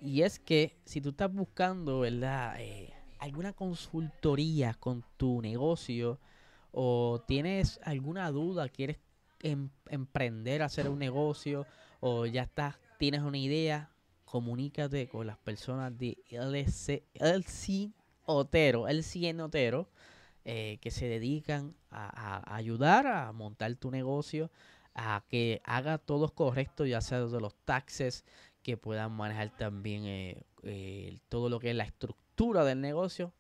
Y 0.01 0.23
es 0.23 0.41
que 0.41 0.81
si 0.85 1.01
tú 1.01 1.11
estás 1.11 1.33
buscando, 1.33 2.01
¿verdad? 2.01 2.57
Eh, 2.59 2.93
alguna 3.21 3.53
consultoría 3.53 4.75
con 4.75 5.05
tu 5.17 5.41
negocio 5.41 6.19
o 6.73 7.23
tienes 7.29 7.79
alguna 7.85 8.33
duda, 8.33 8.69
quieres 8.69 8.97
em, 9.45 9.69
emprender, 9.89 10.63
hacer 10.63 10.89
un 10.89 10.99
negocio 10.99 11.67
o 12.01 12.27
ya 12.27 12.43
estás, 12.43 12.75
tienes 12.99 13.21
una 13.21 13.39
idea, 13.39 13.91
comunícate 14.31 15.09
con 15.09 15.27
las 15.27 15.39
personas 15.39 15.99
de 15.99 16.17
LC, 16.29 17.03
LC 17.15 17.91
Otero, 18.27 18.87
LCN 18.87 19.41
Otero, 19.41 19.89
eh, 20.45 20.79
que 20.81 20.93
se 20.93 21.07
dedican 21.07 21.75
a, 21.91 22.55
ayudar 22.55 23.09
a 23.09 23.33
montar 23.33 23.75
tu 23.75 23.91
negocio, 23.91 24.53
a 24.95 25.25
que 25.29 25.61
haga 25.65 25.99
todo 25.99 26.29
correcto, 26.29 26.87
ya 26.87 27.01
sea 27.01 27.27
de 27.27 27.41
los 27.41 27.57
taxes, 27.65 28.25
que 28.63 28.77
puedan 28.77 29.11
manejar 29.11 29.51
también 29.57 30.05
eh, 30.05 30.45
eh, 30.63 31.19
todo 31.29 31.49
lo 31.49 31.59
que 31.59 31.71
es 31.71 31.77
la 31.77 31.85
estructura 31.85 32.65
del 32.65 32.81
negocio. 32.81 33.33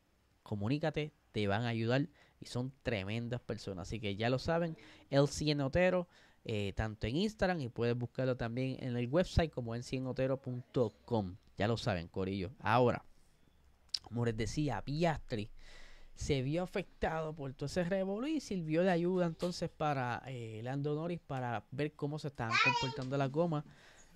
Comunícate, 0.42 1.12
te 1.30 1.46
van 1.46 1.62
a 1.62 1.68
ayudar 1.68 2.08
y 2.40 2.46
son 2.46 2.72
tremendas 2.82 3.40
personas. 3.40 3.86
Así 3.86 4.00
que 4.00 4.16
ya 4.16 4.28
lo 4.28 4.40
saben, 4.40 4.76
LCN 5.10 5.60
Otero. 5.60 6.08
Eh, 6.44 6.72
tanto 6.74 7.06
en 7.06 7.16
Instagram 7.16 7.60
y 7.60 7.68
puedes 7.68 7.96
buscarlo 7.96 8.36
también 8.36 8.76
en 8.80 8.96
el 8.96 9.08
website 9.08 9.52
como 9.52 9.74
en 9.74 9.82
cienotero.com. 9.82 11.36
Ya 11.58 11.68
lo 11.68 11.76
saben, 11.76 12.08
Corillo. 12.08 12.50
Ahora, 12.60 13.04
como 14.02 14.24
decía, 14.24 14.80
Piastri 14.82 15.50
se 16.14 16.42
vio 16.42 16.62
afectado 16.62 17.34
por 17.34 17.52
todo 17.54 17.66
ese 17.66 17.82
revolú 17.84 18.26
y 18.26 18.40
sirvió 18.40 18.82
de 18.82 18.90
ayuda 18.90 19.24
entonces 19.24 19.70
para 19.70 20.22
eh, 20.26 20.60
Lando 20.62 20.94
Norris 20.94 21.20
para 21.26 21.64
ver 21.70 21.92
cómo 21.92 22.18
se 22.18 22.28
estaban 22.28 22.54
comportando 22.62 23.16
las 23.16 23.30
gomas 23.30 23.64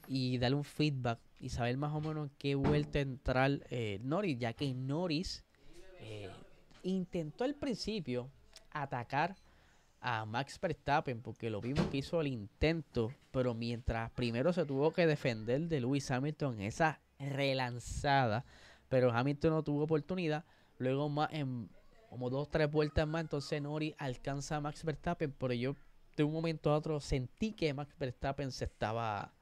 y 0.07 0.37
darle 0.37 0.57
un 0.57 0.65
feedback 0.65 1.19
y 1.41 1.49
saber 1.49 1.79
más 1.79 1.95
o 1.95 2.01
menos 2.01 2.29
en 2.29 2.37
qué 2.37 2.55
vuelta 2.57 3.01
entrar 3.01 3.61
eh, 3.71 4.01
Norris, 4.03 4.39
ya 4.39 4.53
que 4.53 4.75
Norris 4.75 5.45
eh, 6.01 6.29
intentó 6.83 7.45
al 7.45 7.55
principio 7.55 8.31
atacar 8.71 9.37
a 10.07 10.27
Max 10.27 10.61
Verstappen 10.61 11.23
porque 11.23 11.49
lo 11.49 11.63
vimos 11.63 11.87
que 11.87 11.97
hizo 11.97 12.21
el 12.21 12.27
intento, 12.27 13.11
pero 13.31 13.55
mientras 13.55 14.11
primero 14.11 14.53
se 14.53 14.67
tuvo 14.67 14.93
que 14.93 15.07
defender 15.07 15.63
de 15.63 15.81
Lewis 15.81 16.11
Hamilton 16.11 16.61
esa 16.61 17.01
relanzada, 17.19 18.45
pero 18.91 19.11
Hamilton 19.11 19.51
no 19.51 19.63
tuvo 19.63 19.85
oportunidad, 19.85 20.45
luego 20.77 21.09
más 21.09 21.33
en 21.33 21.71
como 22.11 22.29
dos 22.29 22.51
tres 22.51 22.71
vueltas 22.71 23.09
más, 23.09 23.23
entonces 23.23 23.63
Nori 23.63 23.95
alcanza 23.97 24.57
a 24.57 24.61
Max 24.61 24.85
Verstappen, 24.85 25.33
pero 25.33 25.55
yo 25.55 25.75
de 26.17 26.23
un 26.23 26.33
momento 26.33 26.71
a 26.71 26.77
otro 26.77 27.01
sentí 27.01 27.53
que 27.53 27.73
Max 27.73 27.97
Verstappen 27.99 28.53
se 28.53 28.67
estaba 28.67 29.33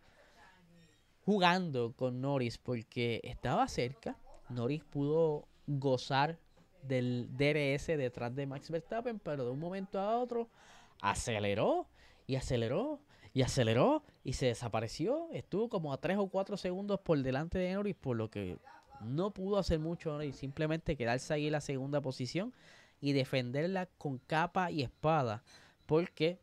jugando 1.24 1.92
con 1.96 2.20
Norris 2.20 2.56
porque 2.56 3.20
estaba 3.24 3.66
cerca, 3.66 4.16
Norris 4.48 4.84
pudo 4.84 5.48
gozar 5.66 6.38
del 6.82 7.28
DRS 7.36 7.86
detrás 7.86 8.34
de 8.34 8.46
Max 8.46 8.70
Verstappen, 8.70 9.18
pero 9.18 9.44
de 9.44 9.50
un 9.50 9.58
momento 9.58 9.98
a 9.98 10.18
otro 10.18 10.48
aceleró 11.00 11.86
y 12.26 12.36
aceleró 12.36 13.00
y 13.34 13.42
aceleró 13.42 14.04
y 14.24 14.34
se 14.34 14.46
desapareció. 14.46 15.28
Estuvo 15.32 15.68
como 15.68 15.92
a 15.92 16.00
3 16.00 16.18
o 16.18 16.28
4 16.28 16.56
segundos 16.56 17.00
por 17.00 17.18
delante 17.22 17.58
de 17.58 17.72
Norris, 17.72 17.96
por 17.96 18.16
lo 18.16 18.30
que 18.30 18.58
no 19.00 19.32
pudo 19.32 19.58
hacer 19.58 19.78
mucho 19.78 20.22
y 20.22 20.32
simplemente 20.32 20.96
quedarse 20.96 21.34
ahí 21.34 21.46
en 21.46 21.52
la 21.52 21.60
segunda 21.60 22.00
posición 22.00 22.52
y 23.00 23.12
defenderla 23.12 23.86
con 23.98 24.18
capa 24.18 24.70
y 24.70 24.82
espada. 24.82 25.42
Porque 25.86 26.40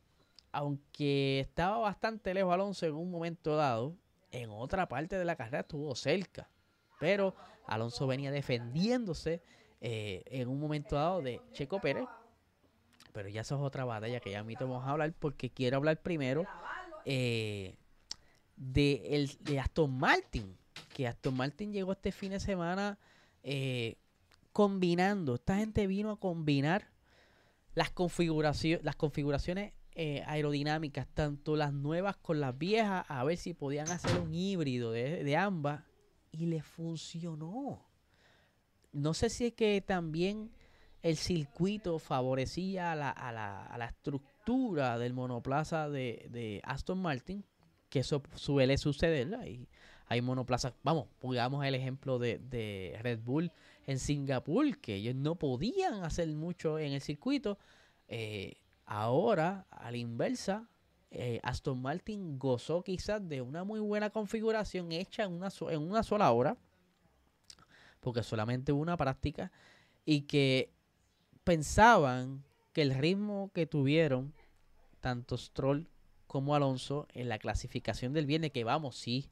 aunque 0.52 1.40
estaba 1.40 1.78
bastante 1.78 2.34
lejos 2.34 2.54
Alonso 2.54 2.86
en 2.86 2.96
un 2.96 3.12
momento 3.12 3.56
dado, 3.56 3.96
en 4.32 4.50
otra 4.50 4.88
parte 4.88 5.18
de 5.18 5.26
la 5.26 5.36
carrera 5.36 5.62
estuvo 5.62 5.94
cerca. 5.96 6.50
Pero 7.00 7.36
Alonso 7.66 8.08
venía 8.08 8.32
defendiéndose 8.32 9.42
eh, 9.82 10.24
en 10.26 10.50
un 10.50 10.60
momento 10.60 10.96
dado 10.96 11.22
de 11.22 11.42
Checo 11.54 11.80
Pérez. 11.80 12.08
Pero 13.14 13.30
ya 13.30 13.42
eso 13.42 13.56
es 13.56 13.62
otra 13.62 13.86
batalla 13.86 14.20
que 14.20 14.32
ya 14.32 14.40
a 14.40 14.44
mí 14.44 14.56
te 14.56 14.64
vamos 14.64 14.86
a 14.86 14.92
hablar 14.92 15.14
porque 15.18 15.50
quiero 15.50 15.78
hablar 15.78 16.02
primero 16.02 16.46
eh, 17.06 17.76
de, 18.56 19.02
el, 19.10 19.32
de 19.42 19.60
Aston 19.60 19.98
Martin. 19.98 20.58
Que 20.94 21.08
Aston 21.08 21.36
Martin 21.36 21.74
llegó 21.74 21.94
este 21.94 22.12
fin 22.12 22.32
de 22.32 22.40
semana 22.40 23.00
eh, 23.42 23.98
combinando. 24.52 25.36
Esta 25.36 25.58
gente 25.58 25.88
vino 25.88 26.12
a 26.12 26.20
combinar 26.20 26.92
las, 27.74 27.90
configuraciones 27.90 28.84
las 28.84 28.96
configuraciones 28.96 29.74
aerodinámicas, 30.26 31.08
tanto 31.14 31.58
las 31.58 31.74
nuevas 31.74 32.16
con 32.16 32.40
las 32.40 32.58
viejas, 32.58 33.06
a 33.10 33.22
ver 33.26 33.36
si 33.36 33.54
podían 33.54 33.90
hacer 33.90 34.18
un 34.22 34.34
híbrido 34.34 34.92
de, 34.92 35.26
de 35.26 35.36
ambas. 35.36 35.84
Y 36.32 36.46
le 36.46 36.62
funcionó 36.62 37.89
no 38.92 39.14
sé 39.14 39.30
si 39.30 39.48
es 39.48 39.54
que 39.54 39.82
también 39.82 40.52
el 41.02 41.18
circuito 41.18 42.00
favorecía 42.00 42.92
a 42.92 42.96
la, 42.96 43.10
a 43.10 43.32
la, 43.32 43.66
a 43.66 43.78
la 43.78 43.86
estructura 43.86 44.98
del 44.98 45.14
monoplaza 45.14 45.90
de, 45.90 46.62
Aston 46.64 47.02
Martin, 47.02 47.46
que 47.90 48.00
eso 48.00 48.22
suele 48.36 48.78
suceder. 48.78 49.36
Hay, 49.36 49.68
hay 50.08 50.22
monoplazas, 50.22 50.74
vamos, 50.84 51.08
pongamos 51.20 51.66
el 51.66 51.76
ejemplo 51.76 52.20
de, 52.20 52.98
Red 53.02 53.20
Bull 53.20 53.52
en 53.86 54.00
Singapur, 54.00 54.78
que 54.80 54.96
ellos 54.96 55.16
no 55.16 55.36
podían 55.36 56.04
hacer 56.04 56.28
mucho 56.30 56.80
en 56.80 56.94
el 56.94 57.02
circuito. 57.02 57.58
Eh, 58.08 58.58
ahora, 58.86 59.68
a 59.70 59.92
la 59.92 59.98
inversa, 59.98 60.68
eh, 61.12 61.40
Aston 61.44 61.82
Martin 61.82 62.38
gozó 62.38 62.84
quizás 62.84 63.28
de 63.28 63.42
una 63.42 63.64
muy 63.64 63.80
buena 63.80 64.10
configuración 64.10 64.92
hecha 64.92 65.24
en 65.24 65.34
una, 65.34 65.50
en 65.70 65.82
una 65.82 66.04
sola 66.04 66.32
hora 66.32 66.58
porque 68.00 68.24
solamente 68.24 68.72
una 68.72 68.98
práctica, 68.98 69.52
y 70.06 70.22
que 70.22 70.74
pensaban 71.44 72.44
que 72.74 72.82
el 72.82 72.94
ritmo 72.96 73.52
que 73.54 73.66
tuvieron 73.66 74.34
tanto 75.00 75.38
Stroll 75.38 75.90
como 76.28 76.56
Alonso 76.56 77.08
en 77.14 77.30
la 77.30 77.40
clasificación 77.40 78.14
del 78.14 78.26
viernes, 78.26 78.52
que 78.52 78.64
vamos, 78.64 78.96
sí, 78.98 79.30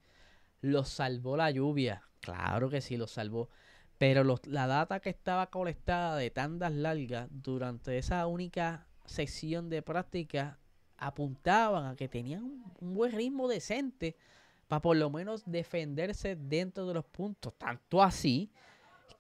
los 0.62 0.90
salvó 0.90 1.38
la 1.38 1.52
lluvia, 1.52 2.04
claro 2.22 2.70
que 2.70 2.82
sí, 2.82 2.98
los 2.98 3.12
salvó, 3.12 3.50
pero 3.98 4.24
la 4.46 4.68
data 4.68 5.00
que 5.00 5.10
estaba 5.10 5.50
colectada 5.50 6.16
de 6.16 6.30
tandas 6.30 6.74
largas 6.74 7.28
durante 7.32 7.98
esa 7.98 8.26
única 8.28 8.88
sección 9.06 9.70
de 9.70 9.82
práctica 9.82 10.60
apuntaban 10.98 11.86
a 11.86 11.96
que 11.96 12.08
tenían 12.08 12.64
un 12.80 12.94
buen 12.94 13.12
ritmo 13.12 13.48
decente 13.48 14.16
para 14.68 14.82
por 14.82 14.98
lo 14.98 15.10
menos 15.10 15.44
defenderse 15.46 16.36
dentro 16.36 16.88
de 16.88 16.94
los 16.94 17.06
puntos. 17.06 17.54
Tanto 17.58 18.02
así 18.02 18.52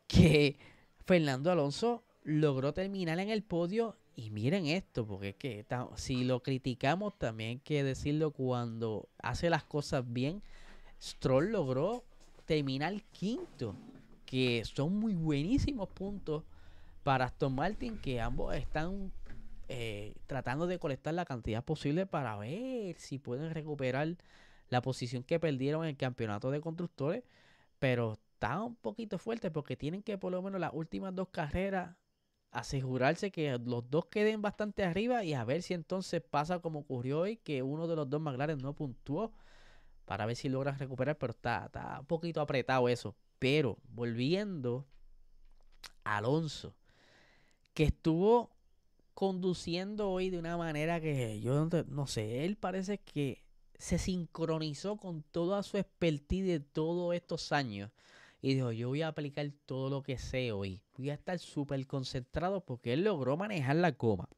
que 0.07 0.57
Fernando 1.05 1.51
Alonso 1.51 2.03
logró 2.23 2.73
terminar 2.73 3.19
en 3.19 3.29
el 3.29 3.43
podio. 3.43 3.95
Y 4.15 4.31
miren 4.31 4.65
esto, 4.65 5.05
porque 5.05 5.29
es 5.29 5.35
que 5.35 5.65
si 5.95 6.23
lo 6.23 6.41
criticamos 6.41 7.17
también 7.17 7.49
hay 7.49 7.59
que 7.59 7.83
decirlo 7.83 8.31
cuando 8.31 9.09
hace 9.19 9.49
las 9.49 9.63
cosas 9.63 10.03
bien. 10.11 10.41
Stroll 10.99 11.51
logró 11.51 12.03
terminar 12.45 12.99
quinto, 13.11 13.75
que 14.25 14.65
son 14.65 14.99
muy 14.99 15.13
buenísimos 15.13 15.87
puntos 15.89 16.43
para 17.03 17.25
Aston 17.25 17.53
Martin, 17.53 17.99
que 17.99 18.19
ambos 18.19 18.55
están 18.55 19.11
eh, 19.69 20.15
tratando 20.25 20.65
de 20.65 20.79
colectar 20.79 21.13
la 21.13 21.25
cantidad 21.25 21.63
posible 21.63 22.05
para 22.05 22.35
ver 22.37 22.97
si 22.97 23.19
pueden 23.19 23.53
recuperar 23.53 24.15
la 24.69 24.81
posición 24.81 25.23
que 25.23 25.39
perdieron 25.39 25.83
en 25.83 25.89
el 25.89 25.97
campeonato 25.97 26.51
de 26.51 26.61
constructores. 26.61 27.23
Pero 27.79 28.13
está 28.13 28.61
un 28.63 28.75
poquito 28.75 29.17
fuerte 29.17 29.51
porque 29.51 29.75
tienen 29.75 30.03
que 30.03 30.17
por 30.17 30.31
lo 30.31 30.41
menos 30.41 30.59
las 30.59 30.73
últimas 30.73 31.15
dos 31.15 31.29
carreras 31.29 31.95
asegurarse 32.51 33.31
que 33.31 33.57
los 33.59 33.89
dos 33.89 34.05
queden 34.05 34.41
bastante 34.41 34.83
arriba 34.83 35.23
y 35.23 35.33
a 35.33 35.43
ver 35.43 35.61
si 35.61 35.73
entonces 35.73 36.21
pasa 36.21 36.59
como 36.59 36.79
ocurrió 36.79 37.19
hoy, 37.19 37.37
que 37.37 37.61
uno 37.61 37.87
de 37.87 37.95
los 37.95 38.09
dos 38.09 38.21
McLaren 38.21 38.59
no 38.59 38.73
puntuó 38.73 39.33
para 40.05 40.25
ver 40.25 40.35
si 40.35 40.49
logran 40.49 40.79
recuperar, 40.79 41.17
pero 41.17 41.31
está, 41.31 41.65
está 41.65 41.99
un 41.99 42.05
poquito 42.05 42.41
apretado 42.41 42.87
eso. 42.89 43.15
Pero 43.39 43.77
volviendo 43.89 44.87
a 46.03 46.17
Alonso, 46.17 46.75
que 47.73 47.83
estuvo 47.83 48.49
conduciendo 49.13 50.09
hoy 50.09 50.29
de 50.29 50.39
una 50.39 50.57
manera 50.57 51.01
que 51.01 51.39
yo 51.41 51.67
no 51.87 52.07
sé, 52.07 52.45
él 52.45 52.55
parece 52.55 52.99
que 52.99 53.43
se 53.77 53.97
sincronizó 53.97 54.97
con 54.97 55.23
toda 55.23 55.63
su 55.63 55.77
expertise 55.77 56.47
de 56.47 56.59
todos 56.59 57.15
estos 57.15 57.51
años 57.51 57.91
y 58.41 58.55
dijo, 58.55 58.71
yo 58.71 58.89
voy 58.89 59.01
a 59.01 59.09
aplicar 59.09 59.49
todo 59.65 59.89
lo 59.89 60.03
que 60.03 60.17
sé 60.17 60.51
hoy, 60.51 60.81
voy 60.95 61.09
a 61.09 61.15
estar 61.15 61.39
súper 61.39 61.85
concentrado 61.87 62.63
porque 62.63 62.93
él 62.93 63.03
logró 63.03 63.37
manejar 63.37 63.75
la 63.77 63.91
coma. 63.93 64.29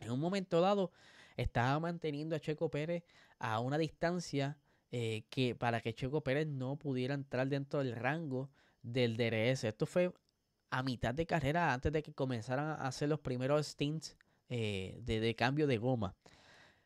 En 0.00 0.10
un 0.10 0.20
momento 0.20 0.60
dado 0.60 0.90
estaba 1.36 1.78
manteniendo 1.80 2.36
a 2.36 2.40
Checo 2.40 2.70
Pérez 2.70 3.04
a 3.38 3.60
una 3.60 3.78
distancia 3.78 4.58
eh, 4.90 5.24
que 5.30 5.54
para 5.54 5.80
que 5.80 5.94
Checo 5.94 6.22
Pérez 6.22 6.46
no 6.46 6.76
pudiera 6.76 7.14
entrar 7.14 7.48
dentro 7.48 7.82
del 7.82 7.96
rango 7.96 8.50
del 8.82 9.16
DRS. 9.16 9.64
Esto 9.64 9.86
fue 9.86 10.12
a 10.70 10.82
mitad 10.82 11.14
de 11.14 11.26
carrera 11.26 11.72
antes 11.72 11.92
de 11.92 12.02
que 12.02 12.12
comenzaran 12.12 12.66
a 12.66 12.86
hacer 12.86 13.08
los 13.08 13.20
primeros 13.20 13.66
stints 13.66 14.16
eh, 14.48 15.00
de, 15.02 15.34
cambio 15.34 15.66
de 15.66 15.78
goma. 15.78 16.14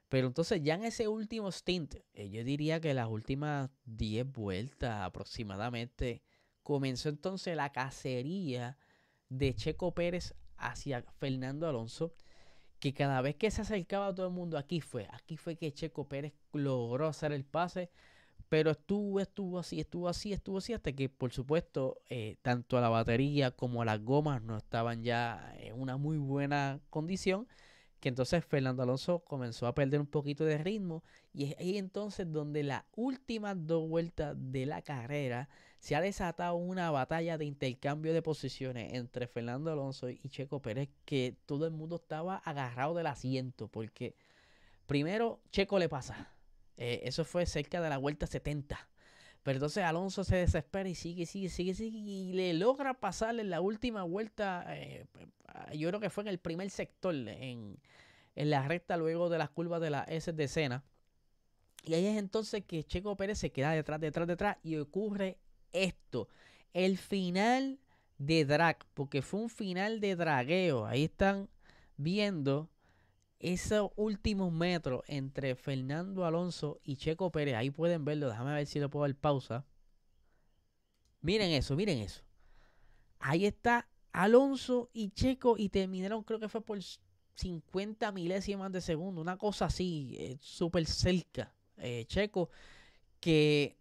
Pero 0.08 0.26
entonces 0.26 0.62
ya 0.62 0.74
en 0.74 0.84
ese 0.84 1.08
último 1.08 1.52
stint, 1.52 1.96
eh, 2.14 2.30
yo 2.30 2.42
diría 2.44 2.80
que 2.80 2.94
las 2.94 3.08
últimas 3.08 3.70
10 3.84 4.32
vueltas 4.32 5.02
aproximadamente, 5.02 6.22
comenzó 6.62 7.08
entonces 7.08 7.56
la 7.56 7.72
cacería 7.72 8.76
de 9.28 9.54
Checo 9.54 9.94
Pérez 9.94 10.34
hacia 10.56 11.02
Fernando 11.18 11.68
Alonso, 11.68 12.12
que 12.78 12.94
cada 12.94 13.20
vez 13.22 13.36
que 13.36 13.50
se 13.50 13.62
acercaba 13.62 14.08
a 14.08 14.14
todo 14.14 14.26
el 14.26 14.32
mundo 14.32 14.58
aquí 14.58 14.80
fue, 14.80 15.08
aquí 15.10 15.36
fue 15.36 15.56
que 15.56 15.72
Checo 15.72 16.08
Pérez 16.08 16.34
logró 16.52 17.08
hacer 17.08 17.32
el 17.32 17.44
pase, 17.44 17.90
pero 18.48 18.70
estuvo, 18.70 19.20
estuvo 19.20 19.58
así, 19.58 19.80
estuvo 19.80 20.08
así, 20.08 20.32
estuvo 20.32 20.58
así, 20.58 20.72
hasta 20.72 20.92
que 20.92 21.08
por 21.08 21.32
supuesto 21.32 22.00
eh, 22.08 22.36
tanto 22.42 22.80
la 22.80 22.88
batería 22.88 23.50
como 23.50 23.84
las 23.84 24.02
gomas 24.02 24.42
no 24.42 24.56
estaban 24.56 25.02
ya 25.02 25.54
en 25.58 25.78
una 25.78 25.96
muy 25.96 26.18
buena 26.18 26.80
condición. 26.90 27.46
Que 28.00 28.08
entonces 28.08 28.44
Fernando 28.44 28.82
Alonso 28.82 29.20
comenzó 29.20 29.66
a 29.66 29.74
perder 29.74 30.00
un 30.00 30.06
poquito 30.06 30.44
de 30.44 30.58
ritmo. 30.58 31.02
Y 31.32 31.44
es 31.44 31.58
ahí 31.58 31.78
entonces 31.78 32.30
donde 32.30 32.62
las 32.62 32.84
últimas 32.94 33.56
dos 33.66 33.88
vueltas 33.88 34.36
de 34.38 34.66
la 34.66 34.82
carrera 34.82 35.48
se 35.80 35.96
ha 35.96 36.00
desatado 36.00 36.56
una 36.56 36.90
batalla 36.90 37.38
de 37.38 37.44
intercambio 37.44 38.12
de 38.12 38.22
posiciones 38.22 38.94
entre 38.94 39.26
Fernando 39.26 39.72
Alonso 39.72 40.08
y 40.10 40.28
Checo 40.28 40.62
Pérez. 40.62 40.88
Que 41.04 41.36
todo 41.46 41.66
el 41.66 41.72
mundo 41.72 41.96
estaba 41.96 42.36
agarrado 42.36 42.94
del 42.94 43.06
asiento. 43.06 43.68
Porque 43.68 44.14
primero 44.86 45.40
Checo 45.50 45.78
le 45.78 45.88
pasa 45.88 46.34
eh, 46.78 47.00
eso 47.04 47.24
fue 47.24 47.44
cerca 47.44 47.80
de 47.80 47.90
la 47.90 47.98
vuelta 47.98 48.26
70. 48.26 48.88
Pero 49.48 49.56
entonces 49.56 49.82
Alonso 49.82 50.24
se 50.24 50.36
desespera 50.36 50.90
y 50.90 50.94
sigue, 50.94 51.24
sigue, 51.24 51.48
sigue, 51.48 51.72
sigue. 51.72 51.96
Y 51.96 52.32
le 52.34 52.52
logra 52.52 52.92
pasarle 52.92 53.40
en 53.40 53.48
la 53.48 53.62
última 53.62 54.02
vuelta. 54.02 54.66
Eh, 54.76 55.06
yo 55.72 55.88
creo 55.88 56.00
que 56.00 56.10
fue 56.10 56.24
en 56.24 56.28
el 56.28 56.36
primer 56.36 56.68
sector, 56.68 57.14
en, 57.14 57.80
la 58.34 58.68
recta 58.68 58.98
luego 58.98 59.30
de 59.30 59.38
las 59.38 59.48
curvas 59.48 59.80
de 59.80 59.88
la 59.88 60.02
S 60.02 60.30
de 60.34 60.48
Sena. 60.48 60.84
Y 61.82 61.94
ahí 61.94 62.04
es 62.04 62.18
entonces 62.18 62.62
que 62.66 62.84
Checo 62.84 63.16
Pérez 63.16 63.38
se 63.38 63.50
queda 63.50 63.70
detrás, 63.70 63.98
detrás, 63.98 64.28
detrás. 64.28 64.58
Y 64.62 64.76
ocurre 64.76 65.38
esto. 65.72 66.28
El 66.74 66.98
final 66.98 67.78
de 68.18 68.44
drag. 68.44 68.84
Porque 68.92 69.22
fue 69.22 69.40
un 69.40 69.48
final 69.48 70.00
de 70.00 70.14
dragueo. 70.14 70.84
Ahí 70.84 71.04
están 71.04 71.48
viendo 71.96 72.68
esos 73.38 73.90
últimos 73.96 74.52
metros 74.52 75.02
entre 75.06 75.54
Fernando 75.54 76.24
Alonso 76.24 76.80
y 76.82 76.96
Checo 76.96 77.30
Pérez, 77.30 77.54
ahí 77.54 77.70
pueden 77.70 78.04
verlo, 78.04 78.28
déjame 78.28 78.52
ver 78.54 78.66
si 78.66 78.80
le 78.80 78.88
puedo 78.88 79.06
dar 79.06 79.14
pausa. 79.14 79.64
Miren 81.20 81.50
eso, 81.52 81.76
miren 81.76 81.98
eso. 81.98 82.22
Ahí 83.20 83.46
está 83.46 83.88
Alonso 84.12 84.90
y 84.92 85.10
Checo 85.10 85.56
y 85.58 85.68
terminaron, 85.68 86.22
creo 86.22 86.40
que 86.40 86.48
fue 86.48 86.60
por 86.60 86.78
50 87.34 88.10
milésimas 88.12 88.72
de 88.72 88.80
segundo, 88.80 89.20
una 89.20 89.36
cosa 89.36 89.66
así, 89.66 90.16
eh, 90.18 90.38
súper 90.40 90.86
cerca. 90.86 91.54
Eh, 91.76 92.04
Checo, 92.06 92.50
que 93.20 93.76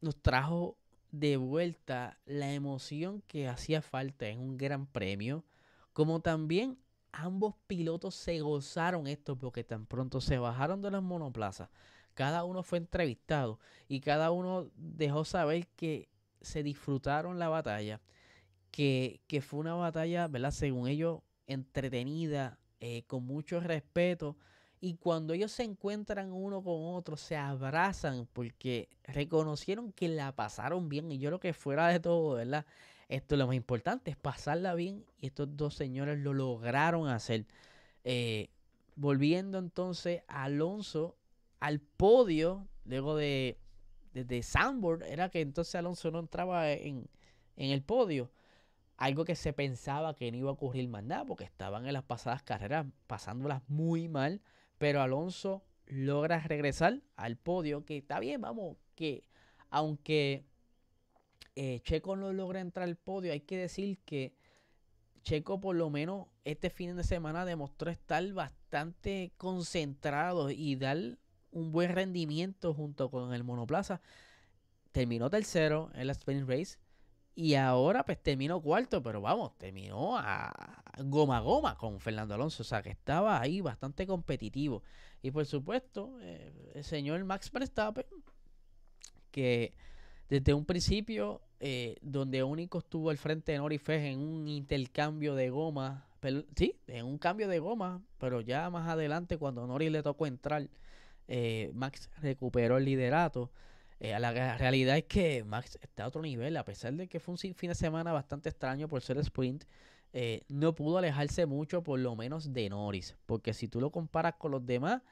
nos 0.00 0.16
trajo 0.16 0.76
de 1.10 1.36
vuelta 1.36 2.18
la 2.24 2.52
emoción 2.52 3.22
que 3.26 3.48
hacía 3.48 3.82
falta 3.82 4.28
en 4.28 4.40
un 4.40 4.56
gran 4.56 4.86
premio, 4.86 5.44
como 5.92 6.20
también 6.20 6.78
ambos 7.12 7.54
pilotos 7.66 8.14
se 8.14 8.40
gozaron 8.40 9.06
esto 9.06 9.36
porque 9.36 9.64
tan 9.64 9.86
pronto 9.86 10.20
se 10.20 10.38
bajaron 10.38 10.82
de 10.82 10.90
las 10.90 11.02
monoplazas, 11.02 11.68
cada 12.14 12.44
uno 12.44 12.62
fue 12.62 12.78
entrevistado 12.78 13.58
y 13.88 14.00
cada 14.00 14.30
uno 14.30 14.70
dejó 14.74 15.24
saber 15.24 15.66
que 15.76 16.08
se 16.40 16.62
disfrutaron 16.62 17.38
la 17.38 17.48
batalla, 17.48 18.00
que, 18.70 19.20
fue 19.42 19.60
una 19.60 19.74
batalla, 19.74 20.28
¿verdad? 20.28 20.50
Según 20.50 20.88
ellos, 20.88 21.20
entretenida, 21.46 22.58
eh, 22.80 23.04
con 23.06 23.24
mucho 23.24 23.60
respeto. 23.60 24.36
Y 24.80 24.94
cuando 24.96 25.32
ellos 25.34 25.52
se 25.52 25.62
encuentran 25.62 26.32
uno 26.32 26.62
con 26.62 26.94
otro, 26.94 27.16
se 27.16 27.36
abrazan 27.36 28.26
porque 28.32 28.88
reconocieron 29.04 29.92
que 29.92 30.08
la 30.08 30.34
pasaron 30.34 30.88
bien. 30.88 31.12
Y 31.12 31.18
yo 31.18 31.30
lo 31.30 31.38
que 31.38 31.52
fuera 31.52 31.86
de 31.88 32.00
todo, 32.00 32.34
¿verdad? 32.34 32.66
Esto 33.12 33.34
es 33.34 33.40
lo 33.40 33.46
más 33.46 33.56
importante, 33.56 34.10
es 34.10 34.16
pasarla 34.16 34.74
bien. 34.74 35.04
Y 35.18 35.26
estos 35.26 35.54
dos 35.54 35.74
señores 35.74 36.18
lo 36.18 36.32
lograron 36.32 37.08
hacer. 37.08 37.46
Eh, 38.04 38.48
volviendo 38.96 39.58
entonces 39.58 40.22
a 40.28 40.44
Alonso 40.44 41.18
al 41.60 41.80
podio, 41.80 42.66
luego 42.86 43.14
de, 43.14 43.58
de, 44.14 44.42
Sandboard, 44.42 45.02
era 45.02 45.28
que 45.28 45.42
entonces 45.42 45.74
Alonso 45.74 46.10
no 46.10 46.20
entraba 46.20 46.72
en, 46.72 47.06
en 47.56 47.70
el 47.70 47.82
podio. 47.82 48.30
Algo 48.96 49.26
que 49.26 49.36
se 49.36 49.52
pensaba 49.52 50.16
que 50.16 50.32
no 50.32 50.38
iba 50.38 50.48
a 50.48 50.54
ocurrir 50.54 50.88
más 50.88 51.04
nada, 51.04 51.26
porque 51.26 51.44
estaban 51.44 51.84
en 51.86 51.92
las 51.92 52.04
pasadas 52.04 52.42
carreras 52.42 52.86
pasándolas 53.06 53.60
muy 53.68 54.08
mal. 54.08 54.40
Pero 54.78 55.02
Alonso 55.02 55.62
logra 55.84 56.40
regresar 56.40 57.02
al 57.16 57.36
podio, 57.36 57.84
que 57.84 57.98
está 57.98 58.20
bien, 58.20 58.40
vamos, 58.40 58.78
que 58.94 59.28
aunque 59.68 60.46
eh, 61.54 61.80
Checo 61.82 62.16
no 62.16 62.32
logra 62.32 62.60
entrar 62.60 62.88
al 62.88 62.96
podio, 62.96 63.32
hay 63.32 63.40
que 63.40 63.56
decir 63.56 63.98
que 64.04 64.34
Checo 65.22 65.60
por 65.60 65.76
lo 65.76 65.90
menos 65.90 66.26
este 66.44 66.70
fin 66.70 66.96
de 66.96 67.04
semana 67.04 67.44
demostró 67.44 67.90
estar 67.90 68.26
bastante 68.32 69.32
concentrado 69.36 70.50
y 70.50 70.76
dar 70.76 71.18
un 71.50 71.70
buen 71.70 71.92
rendimiento 71.92 72.74
junto 72.74 73.10
con 73.10 73.32
el 73.32 73.44
monoplaza. 73.44 74.00
Terminó 74.90 75.30
tercero 75.30 75.90
en 75.94 76.06
la 76.06 76.12
Spring 76.12 76.46
Race 76.46 76.78
y 77.34 77.54
ahora 77.54 78.04
pues 78.04 78.22
terminó 78.22 78.60
cuarto, 78.60 79.02
pero 79.02 79.20
vamos, 79.20 79.56
terminó 79.58 80.18
a 80.18 80.82
goma 81.04 81.38
a 81.38 81.40
goma 81.40 81.78
con 81.78 82.00
Fernando 82.00 82.34
Alonso, 82.34 82.62
o 82.62 82.66
sea 82.66 82.82
que 82.82 82.90
estaba 82.90 83.40
ahí 83.40 83.60
bastante 83.60 84.06
competitivo. 84.06 84.82
Y 85.22 85.30
por 85.30 85.46
supuesto, 85.46 86.18
eh, 86.20 86.72
el 86.74 86.84
señor 86.84 87.24
Max 87.24 87.50
Verstappen, 87.50 88.04
que 89.30 89.72
desde 90.32 90.54
un 90.54 90.64
principio, 90.64 91.42
eh, 91.60 91.96
donde 92.00 92.42
único 92.42 92.78
estuvo 92.78 93.10
al 93.10 93.18
frente 93.18 93.52
de 93.52 93.58
Norris 93.58 93.82
en 93.86 94.18
un 94.18 94.48
intercambio 94.48 95.34
de 95.34 95.50
goma, 95.50 96.06
sí, 96.56 96.74
en 96.86 97.04
un 97.04 97.18
cambio 97.18 97.48
de 97.48 97.58
goma, 97.58 98.00
pero 98.16 98.40
ya 98.40 98.70
más 98.70 98.88
adelante, 98.88 99.36
cuando 99.36 99.66
Norris 99.66 99.92
le 99.92 100.02
tocó 100.02 100.26
entrar, 100.26 100.66
eh, 101.28 101.70
Max 101.74 102.08
recuperó 102.22 102.78
el 102.78 102.86
liderato. 102.86 103.52
Eh, 104.00 104.18
la 104.18 104.56
realidad 104.56 104.96
es 104.96 105.04
que 105.04 105.44
Max 105.44 105.78
está 105.82 106.04
a 106.04 106.08
otro 106.08 106.22
nivel, 106.22 106.56
a 106.56 106.64
pesar 106.64 106.94
de 106.94 107.08
que 107.08 107.20
fue 107.20 107.34
un 107.34 107.54
fin 107.54 107.68
de 107.68 107.74
semana 107.74 108.10
bastante 108.10 108.48
extraño 108.48 108.88
por 108.88 109.02
ser 109.02 109.18
sprint. 109.18 109.64
no 110.48 110.74
pudo 110.74 110.96
alejarse 110.96 111.44
mucho, 111.44 111.82
por 111.82 112.00
lo 112.00 112.16
menos 112.16 112.54
de 112.54 112.70
Norris, 112.70 113.16
porque 113.26 113.52
si 113.52 113.68
tú 113.68 113.82
lo 113.82 113.90
comparas 113.90 114.36
con 114.36 114.52
los 114.52 114.64
demás, 114.64 115.02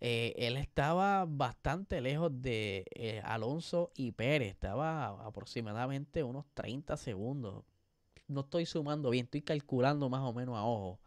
eh, 0.00 0.34
él 0.38 0.56
estaba 0.56 1.26
bastante 1.26 2.00
lejos 2.00 2.30
de 2.40 2.86
eh, 2.94 3.20
Alonso 3.22 3.92
y 3.94 4.12
Pérez, 4.12 4.48
estaba 4.48 5.08
aproximadamente 5.26 6.22
unos 6.22 6.46
30 6.54 6.96
segundos. 6.96 7.64
No 8.26 8.40
estoy 8.42 8.64
sumando 8.64 9.10
bien, 9.10 9.24
estoy 9.24 9.42
calculando 9.42 10.08
más 10.08 10.22
o 10.22 10.32
menos 10.32 10.56
a 10.56 10.64
ojo. 10.64 11.00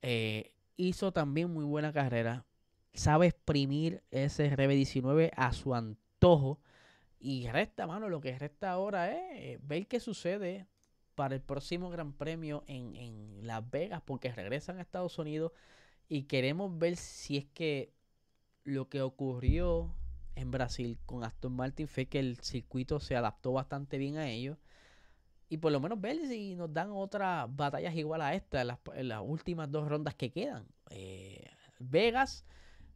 Eh, 0.00 0.54
hizo 0.76 1.12
también 1.12 1.52
muy 1.52 1.64
buena 1.64 1.92
carrera, 1.92 2.46
sabe 2.94 3.26
exprimir 3.26 4.02
ese 4.10 4.50
RB19 4.56 5.30
a 5.36 5.52
su 5.52 5.74
antojo. 5.74 6.60
Y 7.20 7.48
resta, 7.48 7.86
mano, 7.86 8.08
lo 8.08 8.20
que 8.20 8.38
resta 8.38 8.70
ahora 8.70 9.12
es 9.12 9.58
ver 9.66 9.86
qué 9.86 10.00
sucede 10.00 10.66
para 11.14 11.34
el 11.34 11.42
próximo 11.42 11.90
Gran 11.90 12.12
Premio 12.12 12.64
en, 12.68 12.94
en 12.96 13.46
Las 13.46 13.68
Vegas, 13.70 14.02
porque 14.04 14.32
regresan 14.32 14.78
a 14.78 14.82
Estados 14.82 15.18
Unidos 15.18 15.52
y 16.08 16.22
queremos 16.24 16.78
ver 16.78 16.96
si 16.96 17.36
es 17.36 17.46
que 17.46 17.97
lo 18.68 18.88
que 18.88 19.02
ocurrió 19.02 19.94
en 20.34 20.50
Brasil 20.50 20.98
con 21.06 21.24
Aston 21.24 21.54
Martin 21.54 21.88
fue 21.88 22.06
que 22.06 22.18
el 22.18 22.36
circuito 22.36 23.00
se 23.00 23.16
adaptó 23.16 23.52
bastante 23.52 23.98
bien 23.98 24.18
a 24.18 24.28
ellos. 24.28 24.58
Y 25.48 25.56
por 25.56 25.72
lo 25.72 25.80
menos 25.80 26.00
ver 26.00 26.18
si 26.28 26.54
nos 26.54 26.72
dan 26.72 26.90
otras 26.92 27.48
batallas 27.56 27.94
igual 27.96 28.20
a 28.20 28.34
esta 28.34 28.60
en 28.60 29.08
las, 29.08 29.22
últimas 29.22 29.70
dos 29.70 29.88
rondas 29.88 30.14
que 30.14 30.30
quedan. 30.30 30.66
Eh, 30.90 31.46
Vegas 31.78 32.44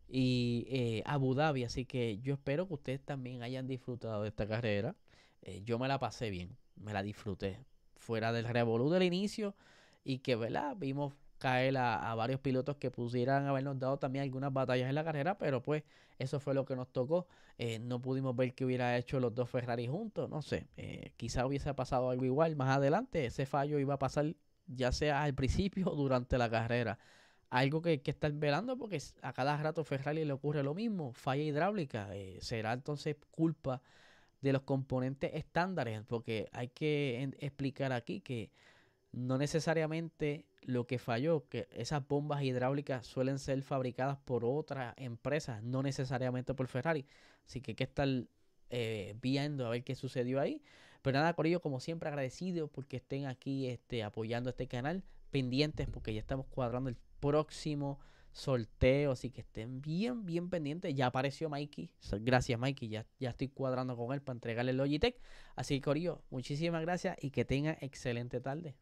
y 0.06 0.66
eh, 0.68 1.02
Abu 1.06 1.34
Dhabi. 1.34 1.64
Así 1.64 1.86
que 1.86 2.18
yo 2.18 2.34
espero 2.34 2.68
que 2.68 2.74
ustedes 2.74 3.00
también 3.00 3.42
hayan 3.42 3.66
disfrutado 3.66 4.22
de 4.22 4.28
esta 4.28 4.46
carrera. 4.46 4.94
Eh, 5.40 5.62
yo 5.64 5.78
me 5.78 5.88
la 5.88 5.98
pasé 5.98 6.28
bien, 6.28 6.58
me 6.76 6.92
la 6.92 7.02
disfruté. 7.02 7.58
Fuera 7.96 8.32
del 8.32 8.44
revolú 8.44 8.90
del 8.90 9.04
inicio 9.04 9.54
y 10.04 10.18
que, 10.18 10.36
¿verdad? 10.36 10.76
Vimos 10.76 11.14
caer 11.42 11.76
a, 11.76 12.14
varios 12.14 12.38
pilotos 12.38 12.76
que 12.76 12.92
pudieran 12.92 13.48
habernos 13.48 13.76
dado 13.76 13.98
también 13.98 14.22
algunas 14.22 14.52
batallas 14.52 14.88
en 14.88 14.94
la 14.94 15.02
carrera, 15.02 15.38
pero 15.38 15.60
pues 15.60 15.82
eso 16.20 16.38
fue 16.38 16.54
lo 16.54 16.64
que 16.64 16.76
nos 16.76 16.92
tocó. 16.92 17.26
Eh, 17.58 17.80
no 17.80 18.00
pudimos 18.00 18.36
ver 18.36 18.54
que 18.54 18.64
hubiera 18.64 18.96
hecho 18.96 19.18
los 19.18 19.34
dos 19.34 19.50
Ferrari 19.50 19.88
juntos, 19.88 20.30
no 20.30 20.40
sé, 20.40 20.68
eh, 20.76 21.10
quizá 21.16 21.44
hubiese 21.44 21.74
pasado 21.74 22.10
algo 22.10 22.24
igual 22.24 22.54
más 22.54 22.76
adelante, 22.76 23.26
ese 23.26 23.44
fallo 23.44 23.80
iba 23.80 23.94
a 23.94 23.98
pasar 23.98 24.36
ya 24.68 24.92
sea 24.92 25.24
al 25.24 25.34
principio 25.34 25.88
o 25.90 25.96
durante 25.96 26.38
la 26.38 26.48
carrera. 26.48 27.00
Algo 27.50 27.82
que 27.82 27.90
hay 27.90 27.98
que 27.98 28.12
estar 28.12 28.32
velando 28.32 28.78
porque 28.78 29.02
a 29.22 29.32
cada 29.32 29.56
rato 29.56 29.82
Ferrari 29.82 30.24
le 30.24 30.32
ocurre 30.32 30.62
lo 30.62 30.74
mismo, 30.74 31.12
falla 31.12 31.42
hidráulica, 31.42 32.14
eh, 32.14 32.38
será 32.40 32.72
entonces 32.72 33.16
culpa 33.32 33.82
de 34.42 34.52
los 34.52 34.62
componentes 34.62 35.32
estándares, 35.34 36.02
porque 36.06 36.48
hay 36.52 36.68
que 36.68 37.30
explicar 37.40 37.92
aquí 37.92 38.20
que 38.20 38.52
no 39.10 39.38
necesariamente 39.38 40.46
lo 40.62 40.86
que 40.86 40.98
falló, 40.98 41.48
que 41.48 41.68
esas 41.72 42.06
bombas 42.06 42.42
hidráulicas 42.42 43.06
suelen 43.06 43.38
ser 43.38 43.62
fabricadas 43.62 44.18
por 44.18 44.44
otras 44.44 44.94
empresas, 44.96 45.62
no 45.62 45.82
necesariamente 45.82 46.54
por 46.54 46.68
Ferrari. 46.68 47.06
Así 47.46 47.60
que 47.60 47.72
hay 47.72 47.74
que 47.74 47.84
estar 47.84 48.08
eh, 48.70 49.14
viendo 49.20 49.66
a 49.66 49.70
ver 49.70 49.84
qué 49.84 49.94
sucedió 49.94 50.40
ahí. 50.40 50.62
Pero 51.02 51.18
nada, 51.18 51.34
Corillo, 51.34 51.60
como 51.60 51.80
siempre, 51.80 52.08
agradecido 52.08 52.68
porque 52.68 52.98
estén 52.98 53.26
aquí 53.26 53.66
este, 53.66 54.02
apoyando 54.04 54.50
este 54.50 54.68
canal, 54.68 55.02
pendientes 55.30 55.88
porque 55.88 56.14
ya 56.14 56.20
estamos 56.20 56.46
cuadrando 56.46 56.88
el 56.88 56.96
próximo 57.18 57.98
sorteo, 58.32 59.12
así 59.12 59.30
que 59.30 59.42
estén 59.42 59.82
bien, 59.82 60.24
bien 60.24 60.48
pendientes. 60.48 60.94
Ya 60.94 61.06
apareció 61.06 61.50
Mikey, 61.50 61.90
gracias 62.20 62.58
Mikey, 62.58 62.88
ya, 62.88 63.06
ya 63.18 63.30
estoy 63.30 63.48
cuadrando 63.48 63.96
con 63.96 64.12
él 64.14 64.22
para 64.22 64.36
entregarle 64.36 64.70
el 64.70 64.78
Logitech. 64.78 65.20
Así 65.56 65.74
que 65.76 65.82
Corillo, 65.82 66.22
muchísimas 66.30 66.82
gracias 66.82 67.16
y 67.20 67.30
que 67.30 67.44
tengan 67.44 67.76
excelente 67.80 68.40
tarde. 68.40 68.74